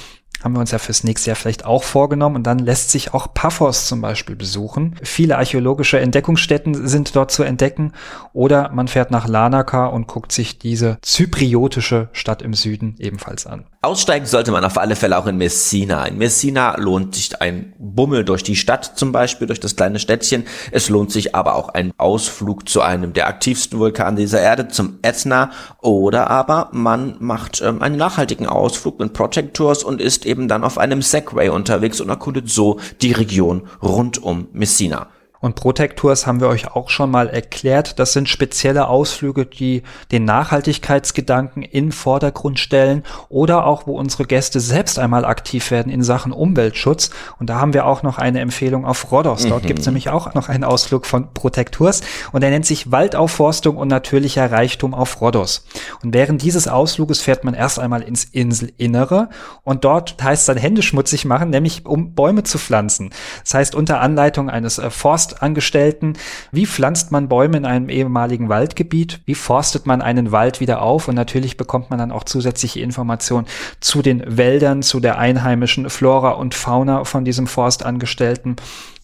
haben 0.43 0.53
wir 0.53 0.59
uns 0.59 0.71
ja 0.71 0.77
fürs 0.77 1.03
nächste 1.03 1.29
Jahr 1.29 1.35
vielleicht 1.35 1.65
auch 1.65 1.83
vorgenommen. 1.83 2.35
Und 2.35 2.43
dann 2.43 2.59
lässt 2.59 2.91
sich 2.91 3.13
auch 3.13 3.33
Paphos 3.33 3.87
zum 3.87 4.01
Beispiel 4.01 4.35
besuchen. 4.35 4.95
Viele 5.01 5.37
archäologische 5.37 5.99
Entdeckungsstätten 5.99 6.87
sind 6.87 7.15
dort 7.15 7.31
zu 7.31 7.43
entdecken. 7.43 7.93
Oder 8.33 8.69
man 8.71 8.87
fährt 8.87 9.11
nach 9.11 9.27
Larnaca 9.27 9.87
und 9.87 10.07
guckt 10.07 10.31
sich 10.31 10.59
diese 10.59 10.97
zypriotische 11.01 12.09
Stadt 12.11 12.41
im 12.41 12.53
Süden 12.53 12.95
ebenfalls 12.99 13.47
an. 13.47 13.65
Aussteigen 13.83 14.25
sollte 14.25 14.53
man 14.53 14.63
auf 14.63 14.77
alle 14.77 14.95
Fälle 14.95 15.17
auch 15.17 15.27
in 15.27 15.37
Messina. 15.37 16.05
In 16.05 16.17
Messina 16.17 16.77
lohnt 16.79 17.15
sich 17.15 17.41
ein 17.41 17.73
Bummel 17.77 18.23
durch 18.23 18.41
die 18.41 18.55
Stadt 18.55 18.93
zum 18.95 19.11
Beispiel, 19.11 19.45
durch 19.45 19.59
das 19.59 19.75
kleine 19.75 19.99
Städtchen. 19.99 20.45
Es 20.71 20.87
lohnt 20.87 21.11
sich 21.11 21.35
aber 21.35 21.55
auch 21.55 21.67
ein 21.67 21.91
Ausflug 21.97 22.69
zu 22.69 22.81
einem 22.81 23.11
der 23.11 23.27
aktivsten 23.27 23.79
Vulkane 23.79 24.15
dieser 24.15 24.39
Erde, 24.39 24.69
zum 24.69 24.99
Etna. 25.01 25.51
Oder 25.81 26.29
aber 26.29 26.69
man 26.71 27.17
macht 27.19 27.61
ähm, 27.61 27.81
einen 27.81 27.97
nachhaltigen 27.97 28.47
Ausflug 28.47 28.99
mit 28.99 29.11
Project 29.11 29.53
Tours 29.57 29.83
und 29.83 29.99
ist 29.99 30.25
eben 30.25 30.47
dann 30.47 30.63
auf 30.63 30.77
einem 30.77 31.01
Segway 31.01 31.49
unterwegs 31.49 31.99
und 31.99 32.07
erkundet 32.07 32.49
so 32.49 32.79
die 33.01 33.11
Region 33.11 33.67
rund 33.81 34.23
um 34.23 34.47
Messina. 34.53 35.09
Und 35.43 35.55
Protect 35.55 35.99
Tours 35.99 36.25
haben 36.25 36.39
wir 36.39 36.47
euch 36.47 36.71
auch 36.71 36.89
schon 36.89 37.11
mal 37.11 37.27
erklärt. 37.27 37.99
Das 37.99 38.13
sind 38.13 38.29
spezielle 38.29 38.87
Ausflüge, 38.87 39.45
die 39.45 39.83
den 40.09 40.23
Nachhaltigkeitsgedanken 40.23 41.63
in 41.63 41.91
Vordergrund 41.91 42.59
stellen 42.59 43.03
oder 43.27 43.65
auch, 43.65 43.85
wo 43.85 43.99
unsere 43.99 44.23
Gäste 44.23 44.61
selbst 44.61 44.97
einmal 44.97 45.25
aktiv 45.25 45.69
werden 45.69 45.91
in 45.91 46.01
Sachen 46.01 46.31
Umweltschutz. 46.31 47.09
Und 47.39 47.49
da 47.49 47.59
haben 47.59 47.73
wir 47.73 47.85
auch 47.85 48.03
noch 48.03 48.19
eine 48.19 48.39
Empfehlung 48.39 48.85
auf 48.85 49.11
Rhodos. 49.11 49.45
Dort 49.45 49.63
mhm. 49.63 49.67
gibt 49.67 49.79
es 49.79 49.85
nämlich 49.85 50.09
auch 50.09 50.33
noch 50.33 50.47
einen 50.47 50.63
Ausflug 50.63 51.05
von 51.05 51.33
Protect 51.33 51.75
Tours 51.75 51.99
und 52.31 52.39
der 52.39 52.49
nennt 52.49 52.65
sich 52.65 52.93
Waldaufforstung 52.93 53.75
und 53.75 53.89
natürlicher 53.89 54.49
Reichtum 54.49 54.93
auf 54.93 55.19
Rhodos. 55.19 55.65
Und 56.01 56.13
während 56.13 56.41
dieses 56.41 56.69
Ausfluges 56.69 57.19
fährt 57.19 57.43
man 57.43 57.53
erst 57.53 57.79
einmal 57.79 58.01
ins 58.01 58.23
Inselinnere 58.23 59.27
und 59.63 59.83
dort 59.83 60.23
heißt 60.23 60.43
es 60.43 60.45
dann 60.45 60.55
Hände 60.55 60.83
schmutzig 60.83 61.25
machen, 61.25 61.49
nämlich 61.49 61.85
um 61.85 62.15
Bäume 62.15 62.43
zu 62.43 62.57
pflanzen. 62.57 63.09
Das 63.43 63.55
heißt 63.55 63.75
unter 63.75 63.99
Anleitung 63.99 64.49
eines 64.49 64.77
äh, 64.77 64.89
Forst 64.89 65.32
Forstangestellten. 65.33 66.13
Wie 66.51 66.67
pflanzt 66.67 67.11
man 67.11 67.27
Bäume 67.27 67.57
in 67.57 67.65
einem 67.65 67.89
ehemaligen 67.89 68.49
Waldgebiet? 68.49 69.21
Wie 69.25 69.35
forstet 69.35 69.85
man 69.85 70.01
einen 70.01 70.31
Wald 70.31 70.59
wieder 70.59 70.81
auf? 70.81 71.07
Und 71.07 71.15
natürlich 71.15 71.57
bekommt 71.57 71.89
man 71.89 71.99
dann 71.99 72.11
auch 72.11 72.23
zusätzliche 72.23 72.79
Informationen 72.81 73.47
zu 73.79 74.01
den 74.01 74.23
Wäldern, 74.25 74.83
zu 74.83 74.99
der 74.99 75.17
einheimischen 75.17 75.89
Flora 75.89 76.31
und 76.31 76.53
Fauna 76.53 77.03
von 77.03 77.25
diesem 77.25 77.47
Forstangestellten. 77.47 78.57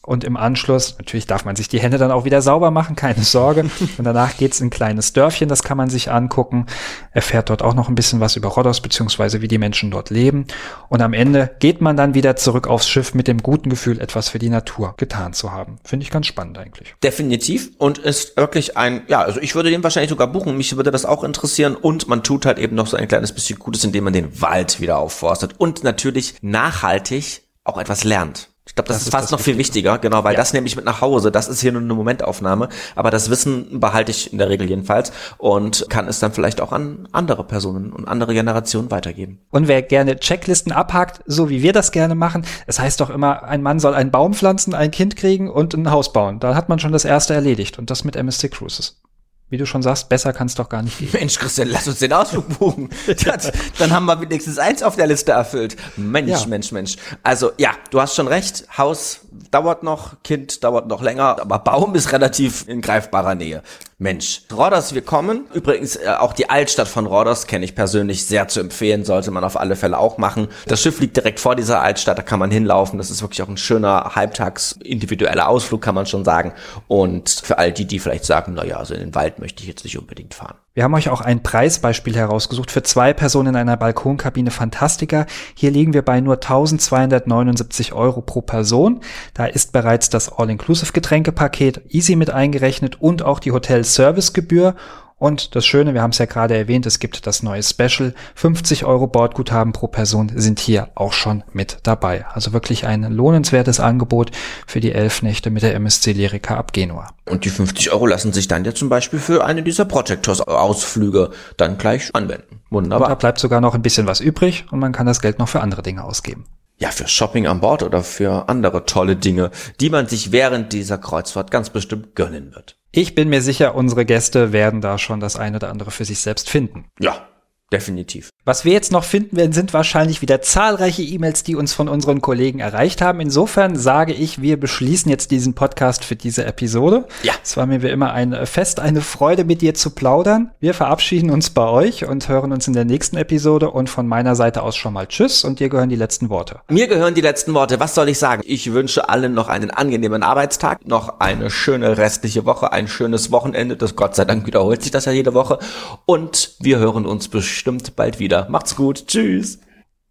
Und 0.10 0.24
im 0.24 0.38
Anschluss, 0.38 0.96
natürlich 0.98 1.28
darf 1.28 1.46
man 1.46 1.56
sich 1.56 1.68
die 1.68 1.80
Hände 1.80 2.00
dann 2.00 2.10
auch 2.10 2.26
wieder 2.26 2.42
sauber 2.42 2.72
machen, 2.72 2.96
keine 2.96 3.22
Sorge. 3.22 3.70
Und 4.00 4.04
danach 4.04 4.38
geht's 4.38 4.60
in 4.60 4.66
ein 4.66 4.70
kleines 4.72 5.14
Dörfchen, 5.14 5.48
das 5.48 5.62
kann 5.62 5.78
man 5.78 5.92
sich 5.92 6.10
angucken. 6.10 6.66
Erfährt 7.12 7.52
dort 7.52 7.62
auch 7.62 7.76
noch 7.76 7.90
ein 7.90 7.94
bisschen 7.94 8.20
was 8.20 8.36
über 8.36 8.48
Rhodos, 8.48 8.82
beziehungsweise 8.82 9.44
wie 9.44 9.48
die 9.48 9.60
Menschen 9.60 9.92
dort 9.92 10.10
leben. 10.10 10.48
Und 10.90 11.04
am 11.04 11.14
Ende 11.14 11.52
geht 11.60 11.80
man 11.80 11.96
dann 11.96 12.16
wieder 12.16 12.36
zurück 12.36 12.66
aufs 12.66 12.90
Schiff 12.90 13.14
mit 13.14 13.28
dem 13.28 13.44
guten 13.44 13.70
Gefühl, 13.70 14.02
etwas 14.02 14.30
für 14.30 14.40
die 14.40 14.50
Natur 14.50 14.96
getan 14.98 15.34
zu 15.34 15.52
haben. 15.52 15.78
Finde 15.84 16.06
ich 16.06 16.10
ganz 16.10 16.26
spannend 16.26 16.58
eigentlich. 16.58 16.96
Definitiv. 17.04 17.70
Und 17.78 18.00
ist 18.00 18.36
wirklich 18.36 18.78
ein, 18.78 19.04
ja, 19.10 19.22
also 19.22 19.40
ich 19.40 19.54
würde 19.54 19.70
den 19.70 19.84
wahrscheinlich 19.84 20.10
sogar 20.10 20.26
buchen. 20.26 20.58
Mich 20.58 20.76
würde 20.76 20.90
das 20.90 21.06
auch 21.06 21.24
interessieren. 21.24 21.76
Und 21.76 22.08
man 22.08 22.24
tut 22.24 22.48
halt 22.48 22.58
eben 22.58 22.76
noch 22.76 22.88
so 22.88 22.98
ein 22.98 23.08
kleines 23.08 23.32
bisschen 23.32 23.60
Gutes, 23.60 23.84
indem 23.84 24.06
man 24.06 24.14
den 24.14 24.42
Wald 24.42 24.82
wieder 24.82 24.98
aufforstet. 24.98 25.54
Und 25.60 25.84
natürlich 25.84 26.34
nachhaltig 26.42 27.44
auch 27.64 27.78
etwas 27.78 28.04
lernt. 28.04 28.49
Ich 28.80 28.86
glaube, 28.86 28.94
das, 28.94 28.98
das, 29.00 29.08
ist 29.08 29.12
fast 29.12 29.32
noch 29.34 29.42
viel 29.42 29.58
wichtiger, 29.58 29.98
genau, 29.98 30.24
weil 30.24 30.36
ja. 30.36 30.40
das 30.40 30.54
nehme 30.54 30.66
ich 30.66 30.78
mit 30.78 30.86
nach 30.86 31.02
Hause. 31.02 31.32
Das 31.34 31.50
ist 31.50 31.60
hier 31.60 31.74
nur 31.74 31.82
eine 31.82 31.94
Momentaufnahme, 31.94 32.70
aber 32.96 33.12
das 33.12 33.30
Wissen 33.30 33.82
behalte 33.82 34.12
ich 34.12 34.32
in 34.32 34.38
der 34.38 34.48
Regel 34.48 34.70
jedenfalls 34.70 35.12
und 35.38 35.88
kann 35.90 36.08
es 36.08 36.20
dann 36.20 36.32
vielleicht 36.32 36.62
auch 36.62 36.72
an 36.72 37.06
andere 37.12 37.44
Personen 37.44 37.92
und 37.92 38.08
andere 38.08 38.34
Generationen 38.34 38.90
weitergeben. 38.90 39.40
Und 39.50 39.68
wer 39.68 39.82
gerne 39.82 40.18
Checklisten 40.18 40.72
abhakt, 40.72 41.22
so 41.26 41.50
wie 41.50 41.62
wir 41.62 41.74
das 41.74 41.92
gerne 41.92 42.16
machen, 42.16 42.46
es 42.68 42.80
heißt 42.80 43.02
doch 43.02 43.10
immer, 43.10 43.44
ein 43.44 43.62
Mann 43.62 43.82
soll 43.82 43.96
einen 43.96 44.12
Baum 44.12 44.34
pflanzen, 44.34 44.74
ein 44.74 44.92
Kind 44.92 45.18
kriegen 45.18 45.50
und 45.50 45.74
ein 45.74 45.92
Haus 45.92 46.14
bauen. 46.14 46.40
Da 46.40 46.56
hat 46.56 46.70
man 46.70 46.80
schon 46.80 46.94
das 46.94 47.04
erste 47.04 47.34
erledigt 47.34 47.80
und 47.80 47.90
das 47.90 48.06
mit 48.06 48.16
MSC 48.16 48.48
Cruises 48.48 49.02
wie 49.50 49.58
du 49.58 49.66
schon 49.66 49.82
sagst, 49.82 50.10
besser 50.10 50.34
kann 50.34 50.48
es 50.48 50.56
doch 50.56 50.70
gar 50.70 50.82
nicht 50.82 51.00
gehen. 51.00 51.10
Mensch, 51.14 51.38
Christian, 51.40 51.70
lass 51.70 51.88
uns 51.88 52.00
den 52.00 52.14
Ausflug 52.14 52.60
buchen. 52.60 52.90
Das, 53.26 53.52
dann 53.78 53.92
haben 53.92 54.06
wir 54.06 54.20
wenigstens 54.22 54.58
eins 54.58 54.82
auf 54.82 54.96
der 54.96 55.08
Liste 55.08 55.32
erfüllt. 55.32 55.76
Mensch, 55.98 56.30
ja. 56.30 56.46
Mensch, 56.48 56.72
Mensch. 56.72 56.96
Also 57.22 57.52
ja, 57.58 57.72
du 57.92 58.02
hast 58.02 58.16
schon 58.16 58.28
recht. 58.28 58.66
Haus 58.78 59.22
dauert 59.52 59.84
noch, 59.84 60.22
Kind 60.24 60.64
dauert 60.64 60.88
noch 60.88 61.02
länger, 61.02 61.40
aber 61.40 61.60
Baum 61.60 61.96
ist 61.96 62.12
relativ 62.12 62.68
in 62.68 62.82
greifbarer 62.82 63.36
Nähe. 63.36 63.62
Mensch, 64.02 64.44
Rhodos, 64.50 64.94
wir 64.94 65.02
kommen. 65.02 65.48
Übrigens, 65.54 65.98
äh, 65.98 66.08
auch 66.18 66.32
die 66.32 66.50
Altstadt 66.50 66.88
von 66.88 67.06
Rhodos 67.06 67.48
kenne 67.48 67.66
ich 67.66 67.76
persönlich 67.76 68.26
sehr 68.26 68.48
zu 68.48 68.62
empfehlen, 68.62 69.04
sollte 69.04 69.30
man 69.30 69.44
auf 69.44 69.60
alle 69.60 69.76
Fälle 69.76 69.98
auch 69.98 70.18
machen. 70.18 70.48
Das 70.68 70.82
Schiff 70.82 71.02
liegt 71.02 71.18
direkt 71.18 71.42
vor 71.42 71.58
dieser 71.58 71.82
Altstadt, 71.82 72.18
da 72.18 72.22
kann 72.22 72.40
man 72.40 72.50
hinlaufen. 72.50 72.98
Das 72.98 73.12
ist 73.12 73.22
wirklich 73.22 73.42
auch 73.42 73.50
ein 73.50 73.58
schöner, 73.58 74.16
halbtags 74.16 74.72
individueller 74.82 75.50
Ausflug, 75.50 75.82
kann 75.82 75.96
man 75.96 76.06
schon 76.06 76.24
sagen. 76.24 76.54
Und 76.88 77.30
für 77.30 77.58
all 77.58 77.74
die, 77.74 77.84
die 77.84 78.00
vielleicht 78.00 78.24
sagen, 78.24 78.54
na 78.56 78.64
ja, 78.64 78.78
also 78.78 78.94
in 78.94 79.02
den 79.02 79.16
Wald 79.16 79.40
möchte 79.40 79.64
ich 79.64 79.68
jetzt 79.68 79.84
nicht 79.84 80.00
unbedingt 80.00 80.34
fahren. 80.34 80.56
Wir 80.80 80.86
haben 80.86 80.94
euch 80.94 81.10
auch 81.10 81.20
ein 81.20 81.44
Preisbeispiel 81.44 82.16
herausgesucht 82.16 82.72
für 82.72 82.84
zwei 82.84 83.12
Personen 83.12 83.50
in 83.50 83.56
einer 83.58 83.76
Balkonkabine 83.76 84.50
Fantastica. 84.50 85.26
Hier 85.54 85.72
liegen 85.72 85.94
wir 85.94 86.04
bei 86.04 86.22
nur 86.22 86.36
1279 86.36 87.92
Euro 87.92 88.22
pro 88.22 88.42
Person. 88.42 89.02
Da 89.34 89.46
ist 89.46 89.74
bereits 89.74 90.10
das 90.10 90.32
All-Inclusive-Getränkepaket 90.32 91.82
Easy 91.90 92.16
mit 92.16 92.30
eingerechnet 92.30 93.02
und 93.02 93.24
auch 93.24 93.40
die 93.40 93.52
Hotel-Servicegebühr. 93.90 94.76
Und 95.18 95.54
das 95.54 95.66
Schöne, 95.66 95.94
wir 95.94 96.02
haben 96.02 96.12
es 96.12 96.18
ja 96.18 96.28
gerade 96.28 96.56
erwähnt, 96.56 96.86
es 96.86 97.00
gibt 97.00 97.28
das 97.28 97.44
neue 97.44 97.62
Special. 97.62 98.14
50 98.36 98.86
Euro 98.86 99.06
Bordguthaben 99.06 99.74
pro 99.74 99.88
Person 99.88 100.32
sind 100.34 100.62
hier 100.62 100.88
auch 100.96 101.12
schon 101.12 101.44
mit 101.52 101.80
dabei. 101.84 102.26
Also 102.28 102.54
wirklich 102.54 102.86
ein 102.86 103.04
lohnenswertes 103.04 103.82
Angebot 103.82 104.32
für 104.66 104.80
die 104.80 104.94
elf 104.94 105.22
Nächte 105.22 105.50
mit 105.50 105.62
der 105.64 105.76
MSC 105.76 106.14
Lyrica 106.14 106.56
ab 106.56 106.72
Genua. 106.72 107.10
Und 107.26 107.44
die 107.44 107.50
50 107.50 107.92
Euro 107.92 108.06
lassen 108.06 108.32
sich 108.32 108.48
dann 108.48 108.64
ja 108.64 108.74
zum 108.74 108.88
Beispiel 108.88 109.20
für 109.20 109.44
eine 109.44 109.62
dieser 109.62 109.84
Projectors-Ausflüge 109.84 111.32
dann 111.58 111.78
gleich 111.78 112.16
anwenden. 112.16 112.62
Wunderbar. 112.70 113.08
Und 113.08 113.12
da 113.12 113.16
bleibt 113.16 113.40
sogar 113.40 113.60
noch 113.60 113.76
ein 113.76 113.82
bisschen 113.82 114.08
was 114.08 114.22
übrig 114.22 114.68
und 114.72 114.80
man 114.80 114.94
kann 114.94 115.06
das 115.06 115.20
Geld 115.20 115.38
noch 115.38 115.50
für 115.50 115.60
andere 115.60 115.82
Dinge 115.82 116.06
ausgeben 116.06 116.46
ja, 116.80 116.92
für 116.92 117.08
Shopping 117.08 117.46
an 117.46 117.60
Bord 117.60 117.84
oder 117.84 118.04
für 118.04 118.50
andere 118.50 118.86
tolle 118.86 119.16
Dinge, 119.16 119.52
die 119.80 119.90
man 119.90 120.08
sich 120.08 120.32
während 120.32 120.74
dieser 120.74 120.98
Kreuzfahrt 120.98 121.52
ganz 121.52 121.70
bestimmt 121.70 122.16
gönnen 122.16 122.56
wird. 122.56 122.78
Ich 122.92 123.14
bin 123.14 123.30
mir 123.30 123.42
sicher, 123.42 123.76
unsere 123.76 124.06
Gäste 124.06 124.52
werden 124.52 124.82
da 124.82 124.98
schon 124.98 125.20
das 125.20 125.36
eine 125.36 125.58
oder 125.58 125.70
andere 125.70 125.92
für 125.92 126.06
sich 126.06 126.20
selbst 126.20 126.50
finden. 126.50 126.86
Ja, 127.00 127.28
definitiv. 127.72 128.30
Was 128.46 128.66
wir 128.66 128.72
jetzt 128.72 128.92
noch 128.92 129.04
finden 129.04 129.38
werden, 129.38 129.52
sind 129.52 129.74
wahrscheinlich 129.74 130.24
wieder 130.24 130.42
zahlreiche 130.42 131.04
E-Mails, 131.04 131.44
die 131.44 131.56
uns 131.56 131.74
von 131.74 131.88
unseren 131.88 132.20
Kollegen 132.20 132.60
erreicht 132.60 133.00
haben. 133.00 133.20
Insofern 133.20 133.76
sage 133.76 134.12
ich, 134.14 134.42
wir 134.42 134.60
beschließen 134.60 135.12
jetzt 135.12 135.30
diesen 135.30 135.54
Podcast 135.54 136.04
für 136.04 136.16
diese 136.16 136.46
Episode. 136.46 137.06
Ja. 137.22 137.34
Es 137.44 137.58
war 137.58 137.68
mir 137.68 137.84
wie 137.84 137.90
immer 137.90 138.12
ein 138.14 138.34
Fest, 138.48 138.80
eine 138.80 139.02
Freude, 139.02 139.44
mit 139.44 139.62
dir 139.62 139.76
zu 139.76 139.92
plaudern. 139.92 140.50
Wir 140.60 140.74
verabschieden 140.74 141.30
uns 141.30 141.52
bei 141.52 141.68
euch 141.68 142.08
und 142.08 142.28
hören 142.28 142.52
uns 142.52 142.68
in 142.68 142.74
der 142.74 142.86
nächsten 142.86 143.18
Episode. 143.18 143.70
Und 143.70 143.88
von 143.88 144.08
meiner 144.08 144.36
Seite 144.36 144.64
aus 144.64 144.76
schon 144.76 144.94
mal 144.94 145.06
Tschüss 145.06 145.44
und 145.44 145.60
dir 145.60 145.70
gehören 145.70 145.90
die 145.90 145.96
letzten 145.96 146.30
Worte. 146.30 146.62
Mir 146.70 146.88
gehören 146.88 147.14
die 147.14 147.22
letzten 147.22 147.54
Worte. 147.54 147.80
Was 147.80 147.94
soll 147.94 148.10
ich 148.10 148.18
sagen? 148.18 148.42
Ich 148.46 148.74
wünsche 148.74 149.10
allen 149.10 149.36
noch 149.36 149.48
einen 149.48 149.70
angenehmen 149.70 150.24
Arbeitstag, 150.24 150.88
noch 150.88 151.20
eine 151.20 151.52
schöne 151.52 151.98
restliche 151.98 152.46
Woche, 152.46 152.72
ein 152.72 152.88
schönes 152.88 153.32
Wochenende. 153.32 153.78
Das 153.78 153.96
Gott 153.96 154.16
sei 154.16 154.26
Dank 154.26 154.48
wiederholt 154.48 154.82
sich 154.82 154.92
das 154.92 155.06
ja 155.06 155.12
jede 155.12 155.36
Woche. 155.36 155.60
Und 156.08 156.56
wir 156.60 156.80
hören 156.80 157.06
uns 157.06 157.28
bestimmt 157.28 157.59
bestimmt 157.60 157.94
bald 157.98 158.20
wieder. 158.20 158.48
Macht's 158.50 158.74
gut. 158.74 159.06
Tschüss. 159.08 159.60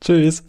Tschüss. 0.03 0.43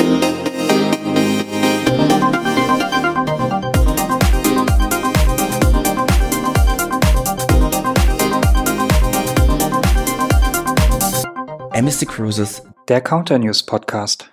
Amnesty 11.71 12.05
Cruises, 12.05 12.63
der 12.89 12.99
Counter 12.99 13.39
News 13.39 13.65
Podcast. 13.65 14.29